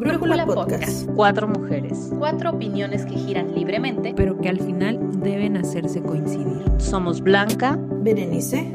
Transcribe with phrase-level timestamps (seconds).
[0.00, 1.06] Brújula Podcast.
[1.14, 2.08] Cuatro mujeres.
[2.18, 6.64] Cuatro opiniones que giran libremente, pero que al final deben hacerse coincidir.
[6.78, 8.72] Somos Blanca, Berenice,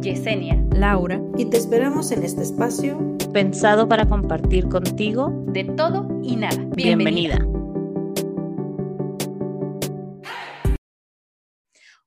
[0.00, 2.98] Yesenia, Laura, y te esperamos en este espacio
[3.32, 6.60] pensado para compartir contigo de todo y nada.
[6.74, 7.38] Bienvenida.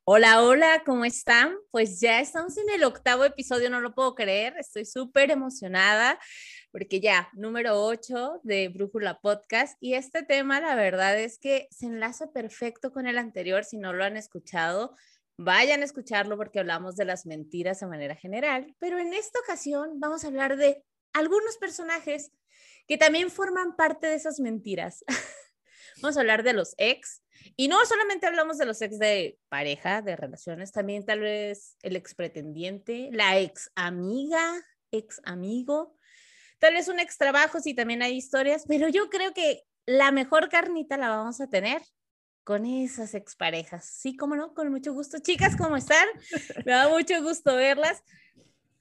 [0.04, 1.56] Hola, hola, ¿cómo están?
[1.72, 6.20] Pues ya estamos en el octavo episodio, no lo puedo creer, estoy súper emocionada
[6.78, 9.80] porque ya, número 8 de Brújula Podcast.
[9.82, 13.66] Y este tema, la verdad es que se enlaza perfecto con el anterior.
[13.66, 14.96] Si no lo han escuchado,
[15.38, 18.76] vayan a escucharlo porque hablamos de las mentiras de manera general.
[18.78, 20.84] Pero en esta ocasión vamos a hablar de
[21.14, 22.32] algunos personajes
[22.88, 25.04] que también forman parte de esas mentiras.
[26.04, 27.24] vamos a hablar de los ex.
[27.56, 31.96] Y no solamente hablamos de los ex de pareja, de relaciones, también tal vez el
[31.96, 35.97] ex pretendiente, la ex amiga, ex amigo,
[36.60, 40.50] Tal vez un extra trabajo si también hay historias, pero yo creo que la mejor
[40.50, 41.82] carnita la vamos a tener
[42.44, 43.86] con esas exparejas.
[43.86, 45.20] Sí, cómo no, con mucho gusto.
[45.20, 46.08] Chicas, ¿cómo están?
[46.66, 48.02] Me da mucho gusto verlas.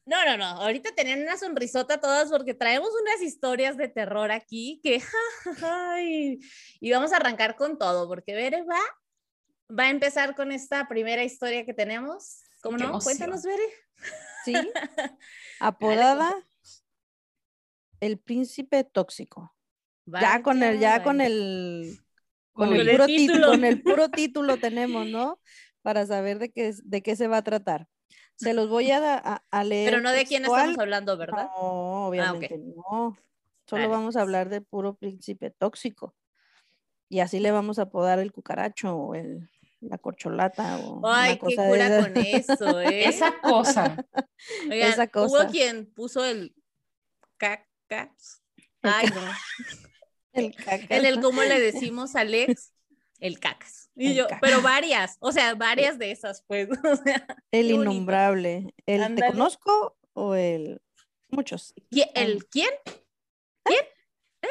[0.05, 4.81] No, no, no, ahorita tenían una sonrisota todas porque traemos unas historias de terror aquí
[4.81, 5.03] que,
[6.81, 8.79] y vamos a arrancar con todo, porque Bere va,
[9.77, 12.45] va a empezar con esta primera historia que tenemos.
[12.63, 13.01] ¿Cómo no?
[13.01, 13.65] Cuéntanos, Bere.
[14.45, 14.55] Sí,
[15.59, 16.37] apodada
[18.01, 19.55] el príncipe tóxico.
[20.07, 21.99] ya con el, ya con el,
[22.53, 23.47] con el, puro título.
[23.49, 25.41] con el puro título tenemos, ¿no?
[25.83, 27.89] Para saber de qué, de qué se va a tratar.
[28.37, 29.91] Se los voy a, a, leer.
[29.91, 31.45] Pero no de quién estamos hablando, ¿verdad?
[31.45, 33.17] No, ah, obviamente no.
[33.67, 36.15] Solo vamos a hablar del puro príncipe tóxico.
[37.09, 39.49] Y así le vamos a apodar el cucaracho o el,
[39.81, 43.09] la corcholata o Ay, qué cura con eso, ¿eh?
[43.09, 44.07] Esa cosa.
[44.71, 45.45] Esa cosa.
[45.45, 46.55] Hubo quien puso el
[47.37, 47.67] cac
[48.83, 49.21] Ay, no.
[50.33, 50.91] El cacas.
[50.91, 52.75] En el cómo le decimos a Alex,
[53.21, 53.91] el cacas.
[53.95, 56.69] Y yo, pero varias, o sea, varias de esas, pues.
[57.51, 58.75] el innombrable.
[58.85, 60.83] ¿El te conozco o el
[61.31, 61.73] muchos?
[62.15, 62.69] ¿El quién?
[63.65, 63.81] ¿Quién?
[64.43, 64.49] ¿Eh?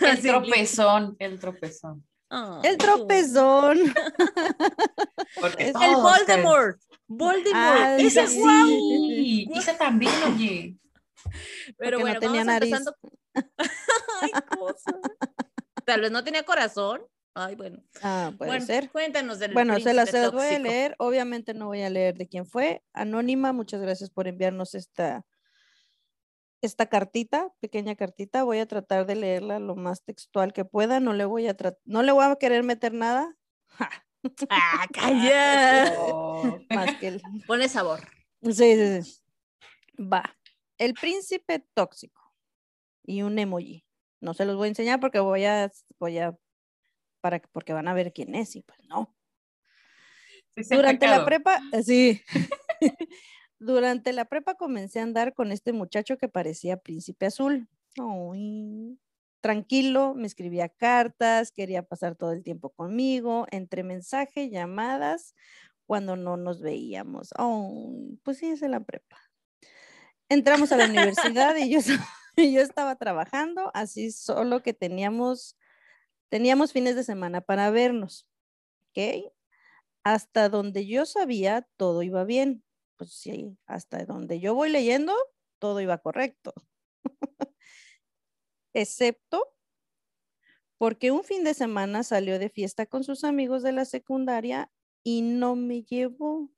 [0.00, 2.06] El tropezón, el tropezón.
[2.64, 3.78] el tropezón.
[3.78, 3.94] el
[5.96, 6.80] Voldemort.
[7.06, 7.54] Voldemort.
[7.54, 9.46] Ah, ese sí.
[9.54, 10.78] Ese también, oye.
[11.76, 12.76] Pero bueno, no tenía nariz.
[14.22, 15.00] Ay, cosa.
[15.84, 17.02] Tal vez no tenía corazón.
[17.34, 17.82] Ay, bueno.
[18.02, 18.90] Ah, puede ser.
[18.90, 20.96] Cuéntanos del Bueno, se las, voy a leer.
[20.98, 22.82] Obviamente no voy a leer de quién fue.
[22.92, 25.24] Anónima, muchas gracias por enviarnos esta,
[26.60, 28.42] esta cartita, pequeña cartita.
[28.42, 30.98] Voy a tratar de leerla lo más textual que pueda.
[30.98, 33.34] No le voy a no le voy a querer meter nada.
[34.50, 35.94] Ah, calla.
[36.70, 37.22] Más que el...
[37.46, 38.00] Pone sabor.
[38.42, 39.22] Sí, sí, sí.
[39.96, 40.36] Va.
[40.78, 42.22] El príncipe tóxico
[43.04, 43.84] y un emoji.
[44.20, 46.38] No se los voy a enseñar porque voy a, voy a,
[47.20, 49.14] para, porque van a ver quién es y pues no.
[50.70, 52.22] Durante la prepa, eh, sí.
[53.58, 57.68] Durante la prepa comencé a andar con este muchacho que parecía príncipe azul.
[59.40, 65.34] tranquilo, me escribía cartas, quería pasar todo el tiempo conmigo, entre mensaje, llamadas,
[65.86, 67.30] cuando no nos veíamos.
[67.36, 69.27] Oh, pues sí, es en la prepa
[70.28, 71.56] entramos a la universidad
[72.36, 75.56] y yo, estaba trabajando, así solo que teníamos,
[76.28, 78.26] teníamos fines de semana para vernos.
[78.90, 79.32] ¿Ok?
[80.04, 82.64] Hasta donde yo sabía, todo iba bien.
[82.96, 85.14] Pues sí, hasta donde yo voy leyendo,
[85.58, 86.52] todo iba correcto.
[88.72, 89.54] Excepto
[90.78, 94.70] porque un fin de semana salió de fiesta con sus amigos de la secundaria
[95.02, 96.50] y no me llevó.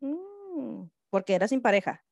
[0.00, 2.05] Mm, porque era sin pareja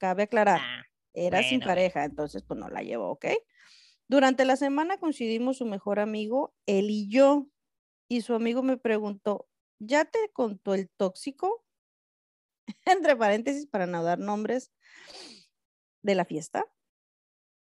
[0.00, 3.26] cabe aclarar, ah, era sin pareja, entonces pues no la llevó, ¿ok?
[4.08, 7.46] Durante la semana coincidimos su mejor amigo, él y yo,
[8.08, 11.64] y su amigo me preguntó, ¿ya te contó el tóxico?
[12.86, 14.72] Entre paréntesis, para no dar nombres
[16.02, 16.64] de la fiesta.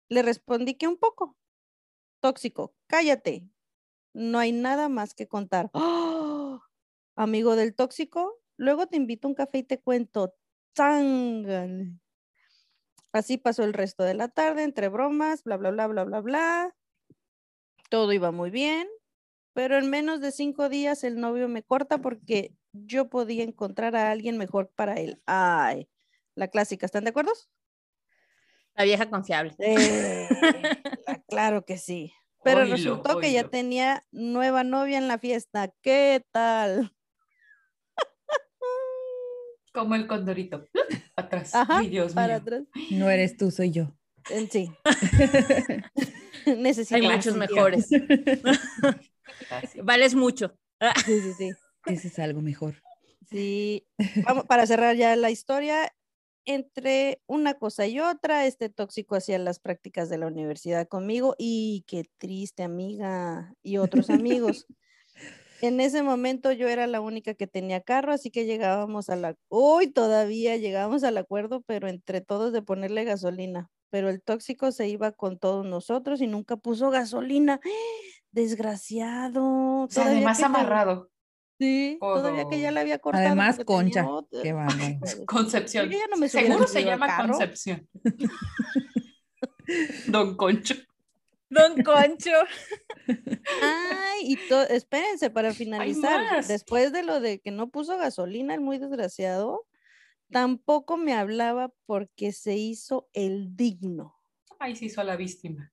[0.07, 1.37] Le respondí que un poco.
[2.21, 3.49] Tóxico, cállate.
[4.13, 5.69] No hay nada más que contar.
[5.73, 6.61] ¡Oh!
[7.15, 10.35] Amigo del tóxico, luego te invito a un café y te cuento.
[10.73, 12.01] ¡Tangan!
[13.11, 16.75] Así pasó el resto de la tarde, entre bromas, bla, bla, bla, bla, bla, bla.
[17.89, 18.87] Todo iba muy bien,
[19.53, 24.11] pero en menos de cinco días el novio me corta porque yo podía encontrar a
[24.11, 25.21] alguien mejor para él.
[25.25, 25.89] Ay,
[26.35, 27.31] la clásica, ¿están de acuerdo?
[28.75, 29.55] La vieja confiable.
[29.57, 30.27] Eh,
[31.27, 32.13] claro que sí.
[32.43, 35.73] Pero resultó que ya tenía nueva novia en la fiesta.
[35.81, 36.93] ¿Qué tal?
[39.79, 40.67] Como el condorito.
[41.15, 41.53] Atrás.
[41.89, 42.63] Dios para atrás.
[42.91, 43.95] No eres tú, soy yo.
[44.29, 44.69] En sí.
[46.45, 47.87] Necesito Hay muchos más mejores.
[49.81, 50.53] Vales mucho.
[51.05, 51.51] Sí, sí, sí.
[51.85, 52.75] Ese es algo mejor.
[53.29, 53.87] Sí,
[54.25, 55.93] vamos, para cerrar ya la historia,
[56.43, 61.85] entre una cosa y otra, este tóxico hacía las prácticas de la universidad conmigo y
[61.87, 64.65] qué triste amiga y otros amigos.
[65.61, 69.35] En ese momento yo era la única que tenía carro, así que llegábamos a la,
[69.49, 73.69] hoy todavía llegábamos al acuerdo, pero entre todos de ponerle gasolina.
[73.89, 77.59] Pero el tóxico se iba con todos nosotros y nunca puso gasolina.
[78.31, 79.83] Desgraciado.
[79.83, 81.09] O sea, todavía además amarrado.
[81.59, 83.25] Sí, todavía que ya le había cortado.
[83.25, 84.07] Además, concha.
[84.31, 84.55] Qué.
[85.25, 85.89] Concepción.
[85.89, 87.33] Yo ya no me Seguro se llama carro.
[87.33, 87.89] Concepción.
[90.07, 90.75] Don Concho.
[91.49, 92.31] Don Concho.
[93.61, 96.45] Ay, y to- espérense para finalizar.
[96.45, 99.65] Después de lo de que no puso gasolina, el muy desgraciado,
[100.31, 104.15] tampoco me hablaba porque se hizo el digno.
[104.59, 105.71] Ahí se hizo la víctima.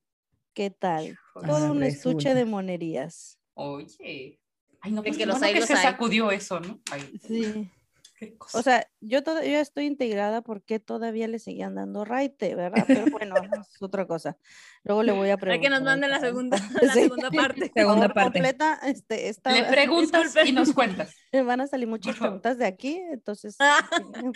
[0.55, 1.19] ¿Qué tal?
[1.35, 1.49] Joder.
[1.51, 3.39] Todo Ah, un estuche de monerías.
[3.55, 4.41] Oye.
[4.81, 5.83] Ay, no, pues que qué los bueno hay, que los se hay.
[5.83, 6.81] sacudió eso, ¿no?
[6.91, 7.71] Ay, Sí.
[8.17, 8.59] Qué cosa.
[8.59, 12.85] O sea, yo todavía estoy integrada porque todavía le seguían dando raite, ¿verdad?
[12.87, 14.37] Pero bueno, es otra cosa.
[14.83, 15.53] Luego le voy a preguntar.
[15.53, 17.01] Hay que nos manden la segunda, la Sí.
[17.03, 17.71] segunda parte.
[17.75, 18.39] Segunda favor, parte.
[18.41, 21.15] completa, este, esta, Le preguntas y nos cuentas.
[21.33, 23.57] Me van a salir muchas preguntas de aquí, entonces,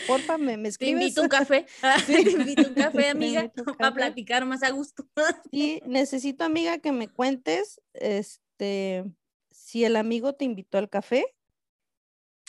[0.07, 1.03] porfa, me, me Te escribes.
[1.03, 1.67] invito a un café.
[2.07, 4.01] Te invito a un café, amiga, invito a un para café.
[4.01, 5.07] platicar más a gusto.
[5.51, 9.05] Y necesito, amiga, que me cuentes, este,
[9.51, 11.25] si el amigo te invitó al café.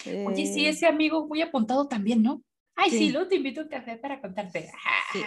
[0.05, 2.41] Oye, sí, eh, ese amigo muy apuntado también, ¿no?
[2.75, 3.09] Ay, sí, Sí.
[3.11, 4.71] luego te invito a un café para contarte.
[5.13, 5.21] Sí.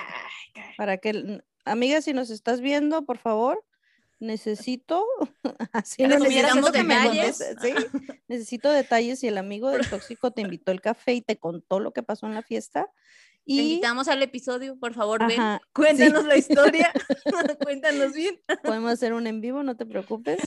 [0.55, 0.63] Ay.
[0.77, 3.65] Para que, el- amiga, si nos estás viendo, por favor,
[4.21, 5.05] necesito,
[5.73, 7.37] así no necesitamos necesito que me detalles.
[7.63, 7.75] sí,
[8.29, 11.93] necesito detalles si el amigo del tóxico te invitó al café y te contó lo
[11.93, 12.87] que pasó en la fiesta.
[13.47, 15.39] Te Y invitamos al episodio, por favor, ven.
[15.39, 16.91] Ajá, Cuéntanos la historia.
[17.63, 18.41] Cuéntanos bien.
[18.63, 20.39] podemos hacer un en vivo, no te preocupes.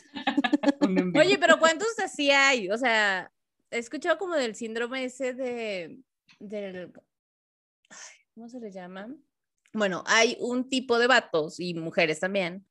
[1.16, 2.70] Oye, pero ¿cuántos así hay?
[2.72, 3.32] O sea,
[3.72, 6.00] he escuchado como del síndrome ese de,
[6.40, 6.92] del,
[8.34, 9.14] ¿cómo se le llama?
[9.74, 12.68] Bueno, hay un tipo de vatos y mujeres también,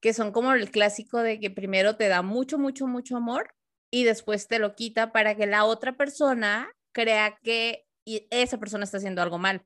[0.00, 3.54] que son como el clásico de que primero te da mucho, mucho, mucho amor
[3.90, 8.96] y después te lo quita para que la otra persona crea que esa persona está
[8.96, 9.64] haciendo algo mal.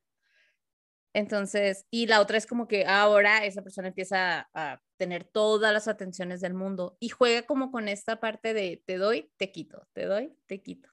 [1.15, 5.88] Entonces, y la otra es como que ahora esa persona empieza a tener todas las
[5.88, 10.05] atenciones del mundo y juega como con esta parte de te doy, te quito, te
[10.06, 10.88] doy, te quito.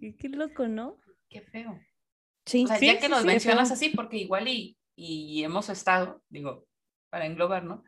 [0.00, 1.00] Y qué loco, ¿no?
[1.28, 1.80] Qué feo.
[2.44, 5.42] Sí, O sea, Sí, ya que sí, los sí, mencionas así, porque igual y, y
[5.44, 6.66] hemos estado, digo,
[7.10, 7.82] para englobar, ¿no?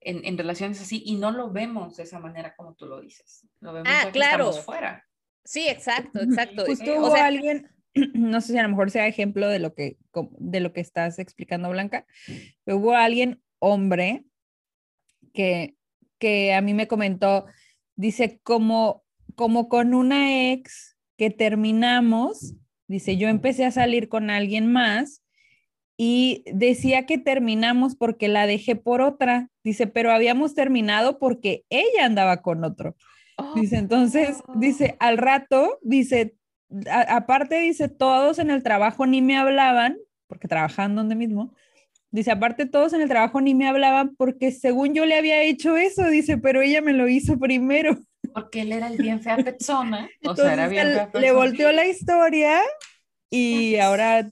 [0.00, 3.46] En, en relaciones así y no lo vemos de esa manera como tú lo dices.
[3.60, 4.48] Lo vemos Ah, claro.
[4.50, 5.06] estamos fuera.
[5.44, 6.64] Sí, exacto, exacto.
[6.66, 7.70] Justo Eh, hubo o sea- alguien,
[8.14, 9.96] no sé si a lo mejor sea ejemplo de lo que,
[10.38, 12.06] de lo que estás explicando, Blanca,
[12.64, 14.24] pero hubo alguien, hombre,
[15.34, 15.74] que,
[16.18, 17.44] que a mí me comentó,
[17.96, 19.04] dice, como,
[19.34, 22.54] como con una ex que terminamos,
[22.86, 25.22] dice, yo empecé a salir con alguien más
[25.96, 32.04] y decía que terminamos porque la dejé por otra, dice, pero habíamos terminado porque ella
[32.04, 32.96] andaba con otro.
[33.54, 36.36] Dice, entonces, dice, al rato, dice,
[36.90, 39.96] a- aparte, dice, todos en el trabajo ni me hablaban,
[40.26, 41.54] porque trabajaban donde mismo.
[42.14, 45.76] Dice, aparte, todos en el trabajo ni me hablaban porque según yo le había hecho
[45.76, 47.98] eso, dice, pero ella me lo hizo primero.
[48.32, 50.08] Porque él era el bien fea persona.
[50.24, 51.32] O sea, era Entonces, bien fea le persona.
[51.32, 52.60] volteó la historia
[53.30, 54.30] y ahora,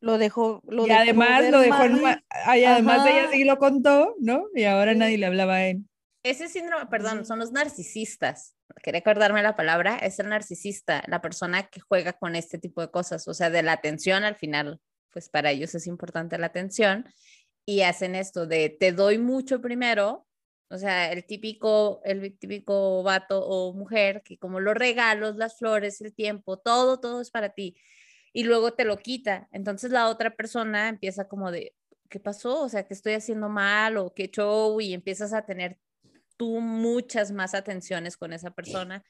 [0.00, 0.62] lo dejó.
[0.66, 4.46] Lo y dejó además lo dejó en y además ella sí lo contó, ¿no?
[4.54, 5.84] Y ahora nadie le hablaba a él.
[6.22, 8.56] Ese síndrome, perdón, son los narcisistas.
[8.82, 12.90] Quería acordarme la palabra, es el narcisista, la persona que juega con este tipo de
[12.90, 14.80] cosas, o sea, de la atención al final,
[15.12, 17.06] pues para ellos es importante la atención
[17.64, 20.26] y hacen esto de te doy mucho primero,
[20.68, 26.00] o sea, el típico, el típico vato o mujer que como los regalos, las flores,
[26.00, 27.76] el tiempo, todo, todo es para ti
[28.32, 29.48] y luego te lo quita.
[29.52, 31.74] Entonces la otra persona empieza como de,
[32.08, 32.62] ¿qué pasó?
[32.62, 34.80] O sea, ¿qué estoy haciendo mal o qué show?
[34.80, 35.78] Y empiezas a tener
[36.36, 39.04] tú muchas más atenciones con esa persona.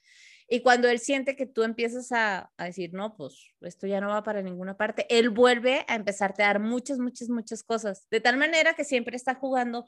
[0.52, 4.09] Y cuando él siente que tú empiezas a, a, decir, no, pues esto ya no
[4.09, 8.09] va para ninguna parte, él vuelve a empezarte a dar muchas, muchas, muchas cosas.
[8.11, 9.87] De tal manera que siempre está jugando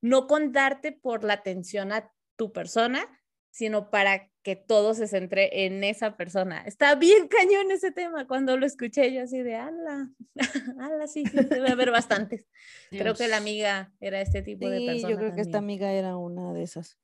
[0.00, 3.06] no con darte por la atención a tu persona,
[3.50, 6.62] sino para que todo se centre en esa persona.
[6.66, 8.26] Está bien cañón ese tema.
[8.26, 10.10] Cuando lo escuché yo así de, ala,
[10.80, 12.46] ala, sí, sí, debe haber bastantes.
[12.90, 15.10] Creo que la amiga era este tipo de Sí, persona.
[15.10, 16.98] yo creo que esta amiga era una de esas.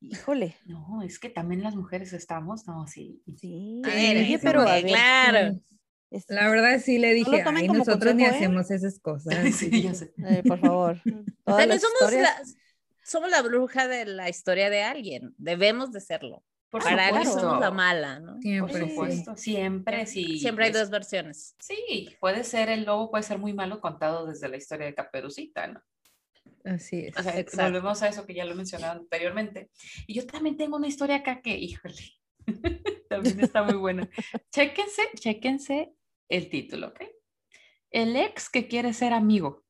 [0.00, 3.22] Híjole, No, es que también las mujeres estamos, no, sí.
[3.36, 3.82] sí.
[3.84, 5.60] A ver, pero a de- ver, claro.
[6.10, 8.28] Es- La verdad sí le dije, ay, como nosotros ni ¿eh?
[8.28, 9.54] hacemos esas cosas.
[9.54, 10.12] Sí, ya sé.
[10.26, 10.98] eh, por favor.
[11.04, 12.44] Todas También las somos historias- la,
[13.04, 15.34] somos la bruja de la historia de alguien.
[15.38, 16.42] Debemos de serlo.
[16.70, 17.40] Por Para alguien supuesto.
[17.48, 18.34] somos la mala, ¿no?
[18.34, 18.88] Por Siempre, sí.
[18.90, 20.38] supuesto, siempre sí.
[20.38, 21.56] Siempre hay dos versiones.
[21.58, 25.66] Sí, puede ser el lobo, puede ser muy malo contado desde la historia de Caperucita,
[25.66, 25.82] ¿no?
[26.64, 27.16] Así es.
[27.16, 27.64] O sea, Exacto.
[27.72, 29.70] volvemos a eso que ya lo he mencionado anteriormente.
[30.06, 31.96] Y yo también tengo una historia acá que, híjole,
[33.08, 34.08] también está muy buena.
[34.52, 35.94] Chéquense, chéquense
[36.28, 37.02] el título, ¿ok?
[37.90, 39.64] El ex que quiere ser amigo.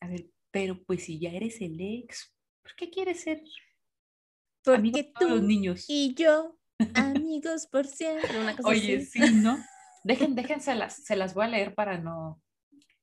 [0.00, 3.42] A ver, pero pues si ya eres el ex, ¿por qué quieres ser
[4.66, 5.84] amigo Porque de todos los tú niños?
[5.88, 6.58] y yo,
[6.94, 8.38] amigos por siempre.
[8.38, 9.06] Una cosa Oye, así.
[9.06, 9.58] sí, ¿no?
[10.04, 12.40] Dejen, déjenselas, se las voy a leer para no,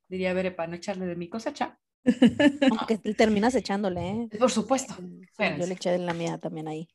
[0.08, 1.80] diría, a ver, para no echarle de mi cosecha.
[2.72, 4.30] Aunque te terminas echándole, ¿eh?
[4.40, 4.94] Por supuesto.
[4.96, 5.68] Sí, yo Espérense.
[5.68, 6.88] le eché en la mía también ahí.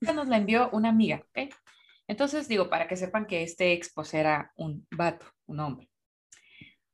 [0.00, 1.52] Esta nos la envió una amiga, ¿ok?
[2.06, 5.90] Entonces digo, para que sepan que este ex pues era un vato, un hombre.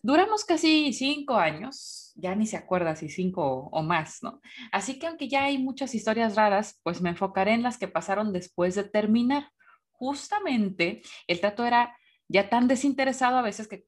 [0.03, 4.41] Duramos casi cinco años, ya ni se acuerda si cinco o, o más, ¿no?
[4.73, 8.33] Así que aunque ya hay muchas historias raras, pues me enfocaré en las que pasaron
[8.33, 9.51] después de terminar.
[9.91, 11.95] Justamente el trato era
[12.29, 13.85] ya tan desinteresado a veces que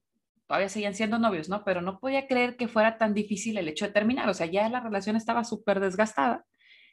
[0.53, 1.63] todavía seguían siendo novios, ¿no?
[1.63, 4.69] Pero no podía creer que fuera tan difícil el hecho de terminar, o sea, ya
[4.69, 6.45] la relación estaba súper desgastada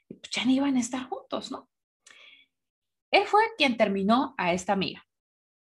[0.08, 1.68] y pues ya no iban a estar juntos, ¿no?
[3.10, 5.06] Él fue quien terminó a esta amiga.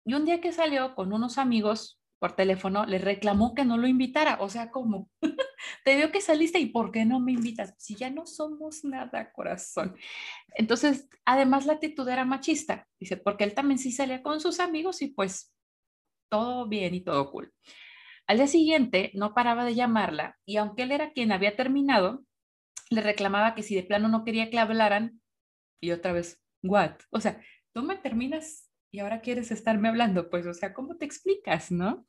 [0.06, 3.88] Y un día que salió con unos amigos por teléfono, le reclamó que no lo
[3.88, 4.38] invitara.
[4.42, 5.10] O sea, ¿cómo?
[5.84, 7.74] Te veo que saliste y ¿por qué no me invitas?
[7.80, 9.96] Si ya no somos nada, corazón.
[10.54, 12.88] Entonces, además la actitud era machista.
[13.00, 15.52] Dice, porque él también sí salía con sus amigos y pues
[16.30, 17.52] todo bien y todo cool.
[18.28, 22.26] Al día siguiente no paraba de llamarla y aunque él era quien había terminado,
[22.90, 25.22] le reclamaba que si de plano no quería que le hablaran
[25.82, 26.92] y otra vez, what?
[27.10, 27.42] O sea,
[27.74, 32.06] tú me terminas y ahora quieres estarme hablando, pues, o sea, ¿cómo te explicas, no?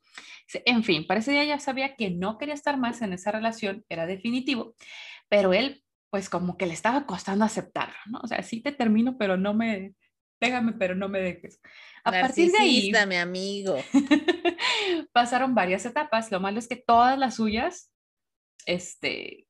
[0.65, 3.85] En fin, para ese día ya sabía que no quería estar más en esa relación,
[3.89, 4.75] era definitivo,
[5.27, 8.19] pero él, pues, como que le estaba costando aceptarlo, ¿no?
[8.23, 9.93] O sea, sí te termino, pero no me,
[10.39, 11.61] pégame, pero no me dejes.
[12.03, 13.75] A partir de ahí, mi amigo.
[15.13, 16.31] pasaron varias etapas.
[16.31, 17.91] Lo malo es que todas las suyas,
[18.65, 19.47] este,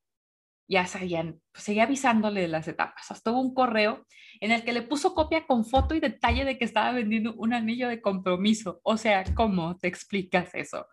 [0.67, 3.10] ya sabían, pues, seguía avisándole de las etapas.
[3.12, 4.05] Hasta hubo un correo
[4.39, 7.53] en el que le puso copia con foto y detalle de que estaba vendiendo un
[7.53, 8.79] anillo de compromiso.
[8.84, 10.86] O sea, ¿cómo te explicas eso?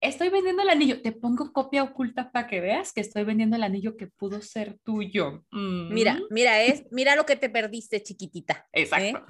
[0.00, 3.62] Estoy vendiendo el anillo, te pongo copia oculta para que veas que estoy vendiendo el
[3.62, 5.44] anillo que pudo ser tuyo.
[5.50, 6.22] Mira, Mm.
[6.30, 8.66] mira, es, mira lo que te perdiste, chiquitita.
[8.72, 9.24] Exacto.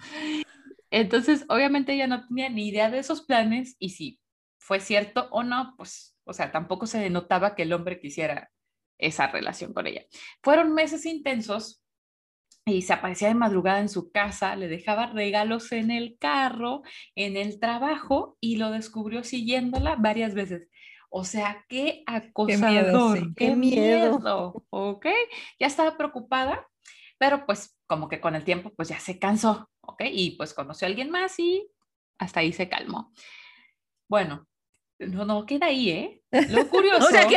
[0.90, 4.20] Entonces, obviamente ella no tenía ni idea de esos planes y si
[4.64, 8.50] fue cierto o no, pues, o sea, tampoco se notaba que el hombre quisiera
[8.96, 10.06] esa relación con ella.
[10.42, 11.84] Fueron meses intensos
[12.64, 16.80] y se aparecía de madrugada en su casa, le dejaba regalos en el carro,
[17.14, 20.66] en el trabajo y lo descubrió siguiéndola varias veces.
[21.10, 23.24] O sea, qué acosador, sí.
[23.36, 24.18] qué, Qué miedo.
[24.18, 25.06] miedo, ¿ok?
[25.60, 26.66] Ya estaba preocupada,
[27.18, 30.04] pero pues como que con el tiempo pues ya se cansó, ¿ok?
[30.10, 31.68] Y pues conoció a alguien más y
[32.18, 33.12] hasta ahí se calmó.
[34.08, 34.46] Bueno,
[34.98, 36.22] no, no queda ahí, ¿eh?
[36.50, 37.06] Lo curioso...
[37.06, 37.36] O sea, ¿qué?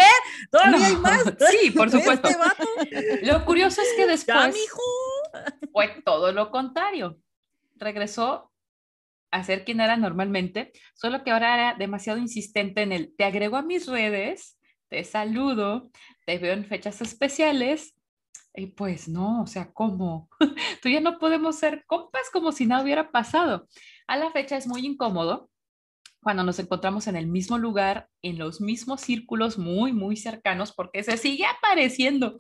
[0.52, 1.24] ¿Todavía hay No, más?
[1.52, 2.28] Sí, por ¿De supuesto.
[2.28, 2.68] este vato?
[3.24, 4.56] Lo curioso es que después
[5.72, 7.18] fue todo lo contrario.
[7.76, 8.52] Regresó
[9.32, 13.58] a ser quien era normalmente, solo que ahora era demasiado insistente en el te agrego
[13.58, 15.92] a mis redes, te saludo,
[16.26, 17.94] te veo en fechas especiales.
[18.56, 20.30] Y pues no, o sea, ¿cómo?
[20.82, 23.68] Tú ya no podemos ser compas como si nada hubiera pasado.
[24.08, 25.50] A la fecha es muy incómodo
[26.22, 31.04] cuando nos encontramos en el mismo lugar, en los mismos círculos muy, muy cercanos, porque
[31.04, 32.38] se sigue apareciendo.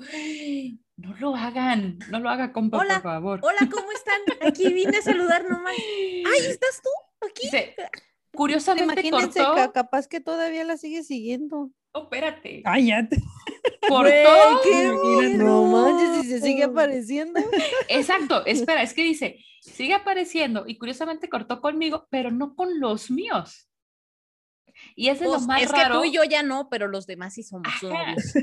[0.97, 3.39] No lo hagan, no lo haga, compa, Hola, por favor.
[3.43, 4.19] Hola, ¿cómo están?
[4.47, 5.73] Aquí vine a saludar nomás.
[5.77, 6.89] Ay, ¿estás tú?
[7.27, 7.43] Aquí.
[7.43, 7.75] Dice,
[8.33, 9.55] curiosamente Imagínense, cortó.
[9.55, 11.69] ca- capaz que todavía la sigue siguiendo.
[11.93, 12.61] Oh, espérate.
[12.63, 13.17] Cállate.
[13.87, 14.61] Cortó.
[14.63, 15.37] qué Imagínate.
[15.37, 17.39] No manches, si se sigue apareciendo.
[17.89, 23.11] Exacto, espera, es que dice, sigue apareciendo y curiosamente cortó conmigo, pero no con los
[23.11, 23.69] míos.
[24.95, 25.99] Y ese es Pues, lo más es que raro.
[25.99, 27.87] tú y yo ya no, pero los demás sí somos Ajá.
[27.87, 28.33] novios.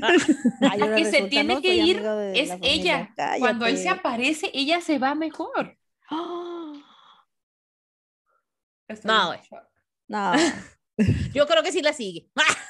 [0.61, 2.03] Ay, La que se tiene no que ir
[2.33, 3.13] es ella.
[3.39, 5.77] Cuando él se aparece, ella se va mejor.
[6.09, 6.73] ¡Ah!
[8.87, 9.33] Estoy No.
[10.07, 10.33] No,
[11.33, 12.29] Yo creo que sí la sigue.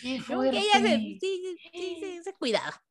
[0.00, 0.60] Que ella se, fuerte.
[0.60, 2.82] sí, sí, sí, sí, se cuidaba.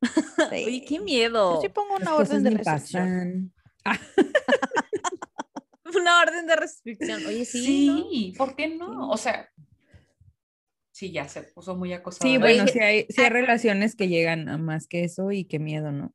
[0.49, 0.65] sí.
[0.65, 1.61] Oye, qué Yo miedo.
[1.61, 3.53] sí pongo una orden de pasan.
[5.95, 7.25] Una orden de restricción.
[7.25, 7.65] Oye, sí.
[7.65, 8.37] Sí, ¿no?
[8.37, 9.09] ¿por qué no?
[9.09, 9.49] O sea,
[10.91, 12.29] sí, ya se puso muy acosada.
[12.29, 15.31] Sí, bueno, Oye, sí hay, sí hay ah, relaciones que llegan a más que eso
[15.31, 16.13] y qué miedo, ¿no?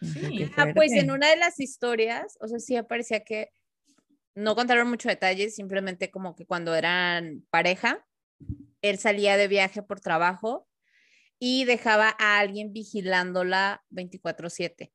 [0.00, 0.50] Sí.
[0.56, 3.50] Ah, pues en una de las historias, o sea, sí aparecía que
[4.34, 8.06] no contaron mucho detalles, simplemente como que cuando eran pareja,
[8.82, 10.66] él salía de viaje por trabajo
[11.38, 14.92] y dejaba a alguien vigilándola 24/7.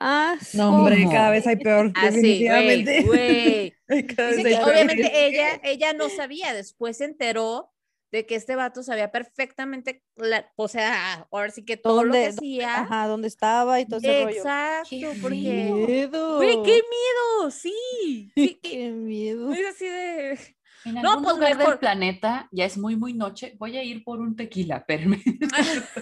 [0.00, 1.10] Ah, No, hombre, ¿cómo?
[1.12, 1.92] cada vez hay peor.
[1.92, 3.02] Güey, definitivamente.
[3.02, 3.74] güey.
[4.16, 4.70] Cada Dice vez hay que peor.
[4.70, 7.72] obviamente ella, ella no sabía, después se enteró
[8.10, 12.18] de que este vato sabía perfectamente, la- o sea, ahora sí que todo lo que
[12.20, 12.80] ¿Dónde- hacía.
[12.80, 14.36] Ajá, ¿dónde estaba y todo ese rollo?
[14.36, 15.34] Exacto, Qué porque...
[15.36, 16.36] miedo.
[16.36, 18.32] Güey, qué miedo, sí.
[18.34, 19.52] sí, Qué miedo.
[19.52, 20.38] es así de...
[20.84, 21.70] En No, algún pues lugar mejor.
[21.72, 23.54] del planeta ya es muy, muy noche.
[23.58, 25.22] Voy a ir por un tequila, espérame.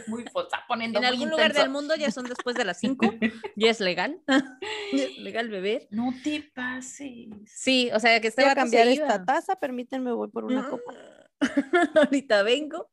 [0.06, 2.78] muy fo- está poniendo En muy algún lugar del mundo ya son después de las
[2.78, 3.06] 5,
[3.56, 4.21] ya es legal,
[4.92, 5.88] ya es legal beber.
[5.90, 7.28] No te pases.
[7.47, 10.92] Sí, o sea, que este Voy a cambiar esta taza, permítanme, voy por una copa.
[11.95, 12.90] Ahorita vengo.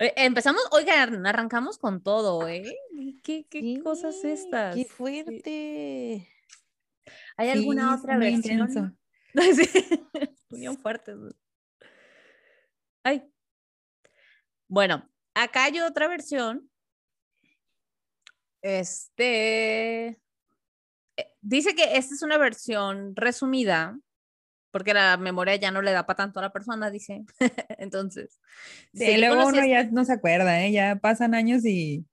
[0.00, 2.76] Eh, Empezamos, oigan, arrancamos con todo, ¿eh?
[3.22, 4.74] ¿Qué, qué cosas estas?
[4.74, 6.28] Qué fuerte.
[7.36, 8.58] ¿Hay alguna Sí, otra versión?
[8.68, 8.92] intenso.
[9.54, 9.68] Sí,
[10.50, 11.14] Unión fuerte.
[13.02, 13.22] Ay.
[14.68, 16.70] Bueno, acá hay otra versión.
[18.62, 20.06] Este.
[20.06, 23.98] eh, Dice que esta es una versión resumida,
[24.70, 27.24] porque la memoria ya no le da para tanto a la persona, dice.
[27.78, 28.40] Entonces.
[28.94, 30.72] Sí, luego uno ya no se acuerda, ¿eh?
[30.72, 32.06] Ya pasan años y...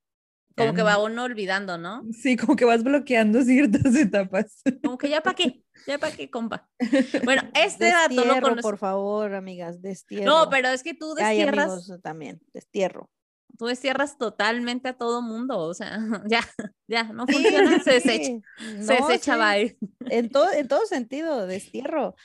[0.62, 2.04] Como que no- va uno olvidando, ¿no?
[2.14, 4.62] Sí, como que vas bloqueando ciertas etapas.
[4.84, 6.70] Como que ya para qué, ya para qué, compa.
[7.26, 8.62] Bueno, este dato lo Destierro, conocí.
[8.62, 10.26] por favor, amigas, destierro.
[10.26, 13.10] No, pero es que tú Ay, destierras, amigos, también, destierro.
[13.58, 16.42] tú destierras totalmente a todo mundo, o sea, ya,
[16.88, 19.78] ya, no funciona, se desecha, se no, desecha, sí, bye.
[20.10, 22.16] En todo, en todo sentido, destierro.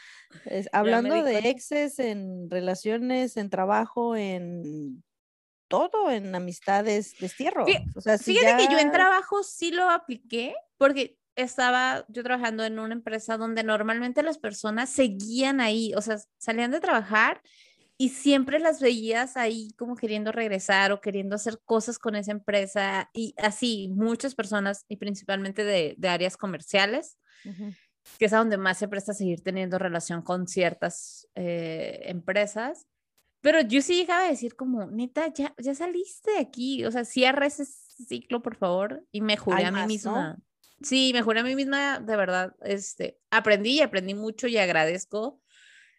[0.45, 5.03] Es- hablando de exes, en relaciones, en trabajo, en
[5.69, 7.67] todo, en amistades, destierro.
[7.67, 12.23] Fí- O sea, si Fíjate que yo en trabajo sí lo apliqué, porque estaba yo
[12.23, 17.43] trabajando en una empresa donde normalmente las personas seguían ahí, o sea, salían de trabajar
[17.99, 23.11] y siempre las veías ahí como queriendo regresar o queriendo hacer cosas con esa empresa
[23.15, 27.19] y así, muchas personas y principalmente de, de áreas comerciales,
[28.19, 32.87] que es a donde más se presta seguir teniendo relación con ciertas eh, empresas.
[33.47, 37.05] Pero yo sí llegaba a decir como, neta, ya, ya saliste de aquí, o sea,
[37.05, 39.07] cierra ese ciclo, por favor.
[39.13, 39.87] Y me juré Hay a mí más, ¿no?
[39.87, 40.39] misma.
[40.83, 45.41] Sí, me juré a mí misma, de verdad, este, aprendí y aprendí mucho y agradezco,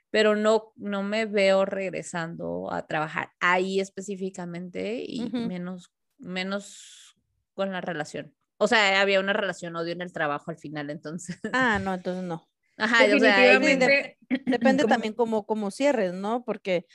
[0.10, 5.48] pero no, no me veo regresando a trabajar ahí específicamente y Ujú.
[5.48, 7.16] menos, menos
[7.54, 8.36] con la relación.
[8.58, 11.40] O sea, había una relación odio en el trabajo al final, entonces.
[11.54, 12.50] Ah, no, entonces no.
[12.76, 14.18] Ajá, o sea, Definitivamente.
[14.46, 16.44] Depende también cómo, cómo cierres, ¿no?
[16.44, 16.86] Porque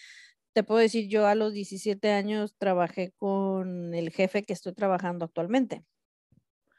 [0.53, 5.25] te puedo decir, yo a los 17 años trabajé con el jefe que estoy trabajando
[5.27, 5.85] actualmente.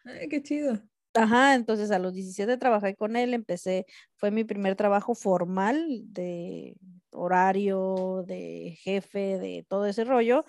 [0.06, 0.82] Ay, qué chido.
[1.16, 6.76] Ajá, entonces a los 17 trabajé con él, empecé, fue mi primer trabajo formal de
[7.12, 10.44] horario, de jefe, de todo ese rollo.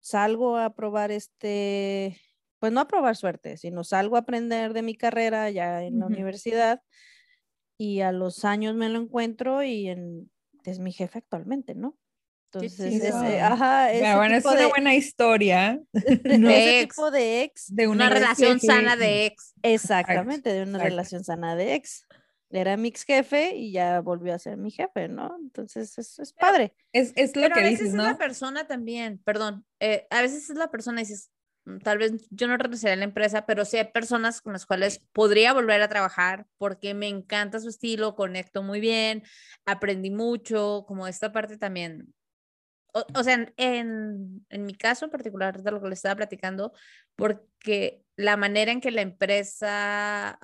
[0.00, 2.18] Salgo a probar este,
[2.60, 6.06] pues no a probar suerte, sino salgo a aprender de mi carrera ya en la
[6.06, 6.08] Ujú.
[6.08, 6.82] universidad
[7.78, 10.30] y a los años me lo encuentro y en-
[10.64, 11.98] es mi jefe actualmente, ¿no?
[12.60, 16.48] Qué Entonces, ese- ajá, Pero ese bueno, es una de, buena historia de ¿no?
[16.50, 16.94] ese ex.
[16.96, 19.54] tipo de ex de una relación jefe sana de ex.
[19.62, 20.84] Exactamente, de una exacto.
[20.88, 22.06] relación sana de ex.
[22.50, 25.36] Era mi ex jefe y ya volvió a ser mi jefe, ¿no?
[25.42, 26.74] Entonces, eso es Pero- padre.
[26.92, 30.22] Es, es lo Pero a que veces dices, es la persona también, perdón, eh, a
[30.22, 31.30] veces es la persona y dices,
[31.64, 34.66] "Mm, tal vez yo no regresaría a la empresa, pero sí hay personas con las
[34.66, 39.24] cuales podría volver a trabajar porque me encanta su estilo, conecto muy bien,
[39.66, 42.14] aprendí mucho, como esta parte también.
[42.94, 46.16] O, o sea, en, en, en mi caso en particular, de lo que le estaba
[46.16, 46.72] platicando,
[47.16, 50.38] porque la manera en que la empresa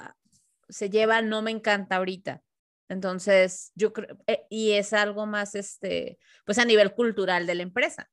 [0.68, 2.42] se lleva no me encanta ahorita.
[2.88, 7.62] Entonces, yo creo, eh, y es algo más, este, pues a nivel cultural de la
[7.62, 8.10] empresa.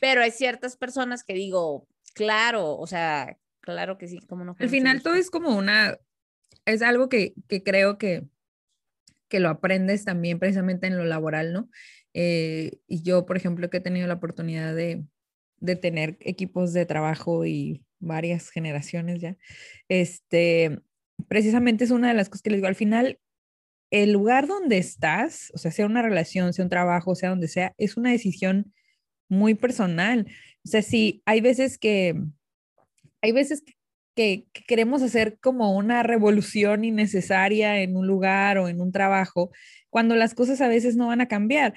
[0.00, 4.56] Pero hay ciertas personas que digo, claro, o sea, claro que sí, como no.
[4.58, 5.96] Al final todo es como una,
[6.64, 8.24] es algo que, que creo que,
[9.28, 11.68] que lo aprendes también precisamente en lo laboral, ¿no?
[12.18, 15.04] Eh, y yo, por ejemplo, que he tenido la oportunidad de,
[15.60, 19.36] de tener equipos de trabajo y varias generaciones ya,
[19.90, 20.80] este,
[21.28, 23.20] precisamente es una de las cosas que les digo, al final,
[23.90, 27.74] el lugar donde estás, o sea, sea una relación, sea un trabajo, sea donde sea,
[27.76, 28.72] es una decisión
[29.28, 30.26] muy personal.
[30.64, 32.14] O sea, sí, hay veces que,
[33.20, 33.74] hay veces que
[34.16, 39.50] que, que queremos hacer como una revolución innecesaria en un lugar o en un trabajo,
[39.90, 41.74] cuando las cosas a veces no van a cambiar.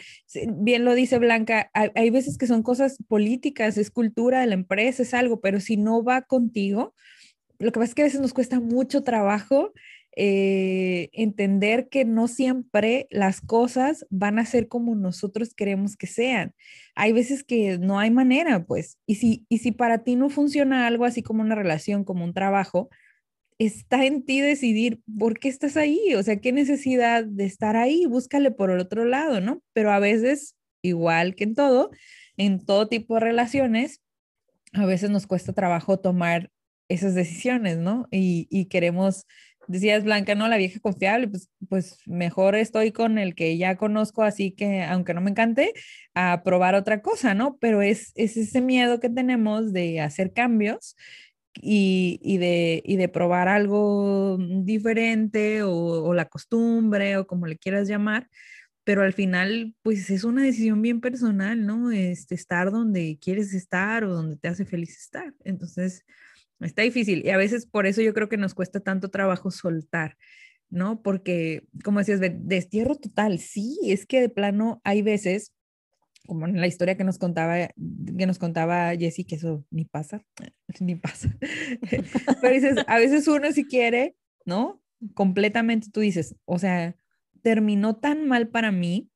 [0.48, 4.56] Bien lo dice Blanca, hay, hay veces que son cosas políticas, es cultura de la
[4.56, 6.96] empresa, es algo, pero si no va contigo,
[7.60, 9.74] lo que pasa es que a veces nos cuesta mucho trabajo
[10.16, 16.54] eh, entender que no siempre las cosas van a ser como nosotros queremos que sean.
[16.96, 20.88] Hay veces que no hay manera, pues, y si, y si para ti no funciona
[20.88, 22.90] algo así como una relación, como un trabajo,
[23.60, 28.06] está en ti decidir por qué estás ahí, o sea, qué necesidad de estar ahí,
[28.06, 29.62] búscale por el otro lado, ¿no?
[29.74, 31.92] Pero a veces, igual que en todo,
[32.38, 34.02] en todo tipo de relaciones,
[34.74, 36.52] a veces nos cuesta trabajo tomar
[36.90, 38.08] esas decisiones, ¿no?
[38.12, 39.26] Y, y queremos
[39.70, 44.24] decías Blanca, no, la vieja confiable, pues, pues mejor estoy con el que ya conozco,
[44.24, 45.74] así que aunque no me encante,
[46.16, 47.58] a probar otra cosa, ¿no?
[47.62, 50.96] Pero es, es ese miedo que tenemos de hacer cambios
[51.54, 57.88] y, y, de, y de probar algo diferente o, la costumbre o como le quieras
[57.88, 58.28] llamar,
[58.84, 61.92] pero al final pues es una decisión bien personal, ¿no?
[61.92, 65.34] Este, estar donde quieres estar o donde te hace feliz estar.
[65.44, 66.06] Entonces,
[66.60, 70.18] Está difícil y a veces por eso yo creo que nos cuesta tanto trabajo soltar,
[70.70, 71.02] ¿no?
[71.02, 75.54] Porque, como decías, destierro total, sí, es que de plano hay veces,
[76.28, 80.22] como en la historia que nos contaba, que nos contaba Jessie, que eso ni pasa,
[80.80, 81.36] ni pasa.
[82.42, 84.82] Pero dices, a veces uno si quiere, ¿no?
[85.14, 86.96] Completamente tú dices, o sea,
[87.42, 89.10] terminó tan mal para mí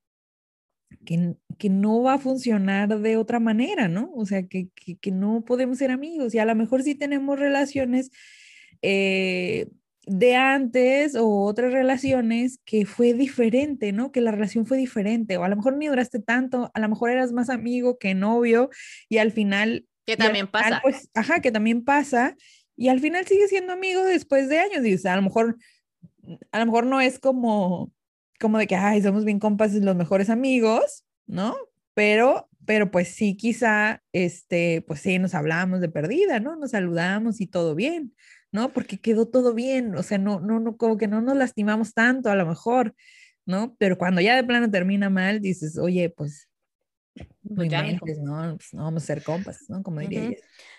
[1.05, 4.11] que, que, no va a funcionar de otra manera, ¿no?
[4.15, 8.11] O sea, que, que, no podemos ser amigos y a lo mejor sí tenemos relaciones
[8.81, 9.67] eh,
[10.05, 14.11] de antes o otras relaciones que fue diferente, ¿no?
[14.11, 17.11] Que la relación fue diferente o a lo mejor ni duraste tanto, a lo mejor
[17.11, 18.69] eras más amigo que novio
[19.09, 19.85] y al final...
[20.05, 20.81] Que también pasa.
[20.83, 22.35] Pues, ajá, que también pasa
[22.75, 25.57] y al final sigue siendo amigo después de años y o sea, a lo mejor
[26.51, 27.91] a lo mejor no es como
[28.43, 31.55] como de que, ay, somos bien compas y los mejores amigos, ¿no?
[31.93, 36.57] Pero, pero pues sí, quizá, este, pues sí, nos hablamos de perdida, ¿no?
[36.57, 38.13] Nos saludamos y todo bien,
[38.51, 38.73] ¿no?
[38.73, 42.29] Porque quedó todo bien, o sea, no, no, no, como que no nos lastimamos tanto
[42.29, 42.93] a lo mejor,
[43.45, 43.77] ¿no?
[43.79, 46.49] Pero cuando ya de plano termina mal, dices, oye, pues,
[47.55, 48.57] pues no, ¿no?
[48.57, 49.81] Pues no vamos a ser compas, ¿no?
[49.83, 50.37] Como diría ella.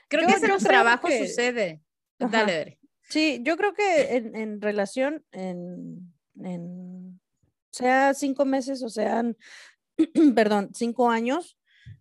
[0.09, 1.81] Creo que en los trabajos sucede.
[2.19, 6.94] Dale, Sí, yo creo que en, en relación, en, en
[7.75, 9.37] sea cinco meses o sean,
[10.37, 11.59] perdón, cinco años,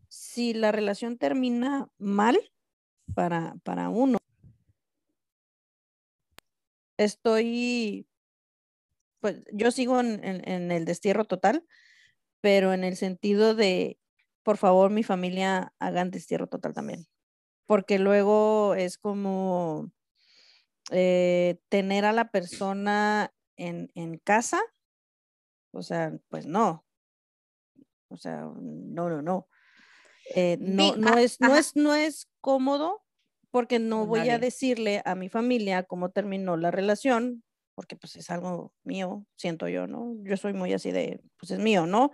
[0.07, 2.37] si la relación termina mal
[3.15, 4.19] para, para uno,
[6.97, 8.07] estoy,
[9.19, 11.65] pues yo sigo en, en, el destierro total,
[12.39, 13.97] pero en el sentido de,
[14.43, 17.07] por favor, mi familia hagan destierro total también,
[17.65, 19.91] porque luego es como
[20.91, 24.61] eh, tener a la persona en, en casa
[25.73, 26.85] o sea, pues no.
[28.09, 29.47] O sea, no, no, no.
[30.35, 33.03] Eh, no, no, es, no, es, no es cómodo
[33.51, 37.43] porque no voy a decirle a mi familia cómo terminó la relación,
[37.75, 40.15] porque pues es algo mío, siento yo, ¿no?
[40.23, 42.11] Yo soy muy así de, pues es mío, ¿no?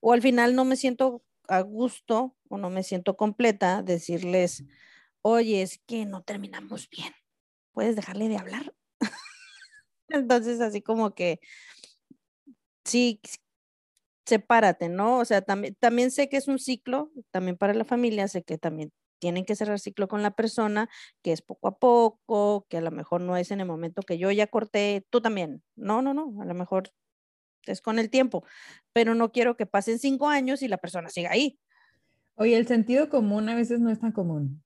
[0.00, 4.64] O al final no me siento a gusto o no me siento completa decirles,
[5.22, 7.12] oye, es que no terminamos bien,
[7.72, 8.74] ¿puedes dejarle de hablar?
[10.08, 11.40] Entonces, así como que
[12.84, 13.20] sí,
[14.26, 15.18] sepárate, ¿no?
[15.18, 18.58] O sea, también, también sé que es un ciclo, también para la familia, sé que
[18.58, 20.88] también tienen que cerrar ciclo con la persona,
[21.22, 24.18] que es poco a poco, que a lo mejor no es en el momento que
[24.18, 25.62] yo ya corté, tú también.
[25.76, 26.90] No, no, no, a lo mejor
[27.66, 28.44] es con el tiempo,
[28.92, 31.58] pero no quiero que pasen cinco años y la persona siga ahí.
[32.36, 34.62] Oye, el sentido común a veces no es tan común.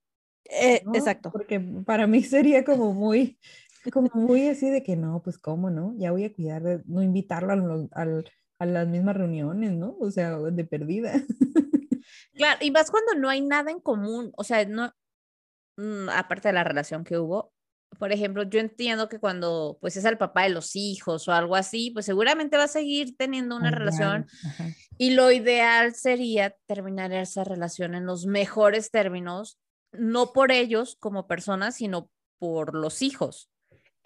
[0.50, 1.31] Eh, exacto.
[1.31, 3.38] Porque para mí sería como muy,
[3.90, 5.94] como muy así de que no, pues cómo, ¿no?
[5.96, 8.07] Ya voy a cuidar de no invitarlo a,
[8.59, 9.96] a las mismas reuniones, ¿no?
[10.01, 11.12] O sea, de perdida.
[12.35, 14.92] Claro, y más cuando no hay nada en común, o sea, no,
[15.77, 17.53] mm, aparte de la relación que hubo,
[17.98, 21.57] por ejemplo, yo entiendo que cuando pues es el papá de los hijos o algo
[21.57, 24.27] así, pues seguramente va a seguir teniendo una relación
[24.98, 29.59] y lo ideal sería terminar esa relación en los mejores términos,
[29.92, 33.51] no por ellos como personas, sino por los hijos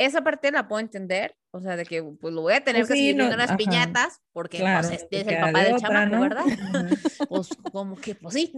[0.06, 2.90] esa parte la puedo entender, o sea, de que pues lo voy a tener pues
[2.90, 6.44] que seguir viendo las piñatas, porque pues, este es el papá del chamaco, ¿verdad?
[7.28, 8.52] pues como que, pues sí,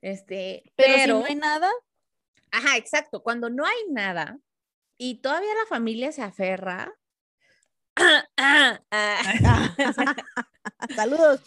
[0.00, 1.70] este, pero, pero si no hay nada.
[2.52, 4.38] Ajá, exacto, cuando no hay nada
[4.98, 6.92] y todavía la familia se aferra.
[10.94, 11.40] Saludos.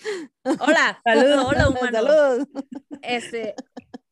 [0.59, 1.91] Hola, saludos, hola humano.
[1.91, 2.47] Saludos.
[3.01, 3.55] Este,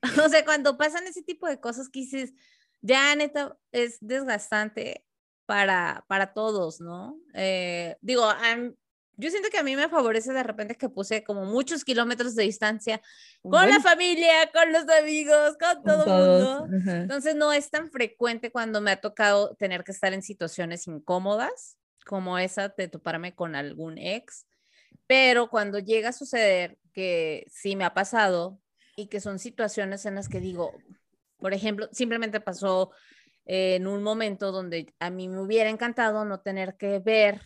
[0.25, 2.33] o sea, cuando pasan ese tipo de cosas que dices,
[2.81, 5.05] ya neta, es desgastante
[5.45, 7.17] para, para todos, ¿no?
[7.33, 8.23] Eh, digo,
[9.17, 12.43] yo siento que a mí me favorece de repente que puse como muchos kilómetros de
[12.43, 13.01] distancia
[13.41, 16.91] con la familia, con los amigos, con todo el mundo.
[16.91, 21.77] Entonces no es tan frecuente cuando me ha tocado tener que estar en situaciones incómodas.
[22.05, 24.47] como esa de toparme con algún ex,
[25.07, 28.59] pero cuando llega a suceder que sí me ha pasado
[28.95, 30.73] y que son situaciones en las que digo,
[31.37, 32.91] por ejemplo, simplemente pasó
[33.45, 37.41] en un momento donde a mí me hubiera encantado no tener que ver,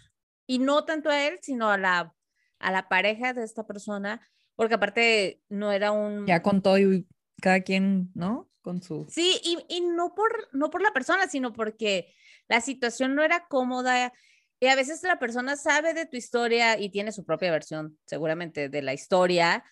[0.48, 2.14] y no tanto a él, sino a la,
[2.60, 4.22] a la pareja de esta persona,
[4.56, 6.26] porque aparte no era un...
[6.26, 7.08] Ya contó y
[7.42, 8.50] cada quien, ¿no?
[8.62, 9.06] Con su...
[9.10, 12.14] Sí, y, y no, por, no por la persona, sino porque
[12.48, 14.14] la situación no era cómoda.
[14.60, 18.70] Y a veces la persona sabe de tu historia y tiene su propia versión, seguramente,
[18.70, 19.64] de la historia.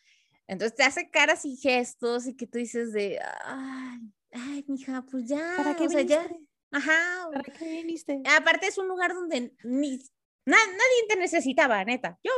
[0.48, 4.00] Entonces te hace caras y gestos y que tú dices de, ay,
[4.34, 5.54] ay, mija, pues ya.
[5.58, 6.22] ¿Para qué o sea, ya.
[6.24, 6.48] viniste?
[6.72, 7.30] Ajá.
[7.32, 8.22] ¿Para qué viniste?
[8.38, 9.98] Aparte es un lugar donde ni,
[10.46, 12.18] na- nadie te necesitaba, neta.
[12.24, 12.32] Yo,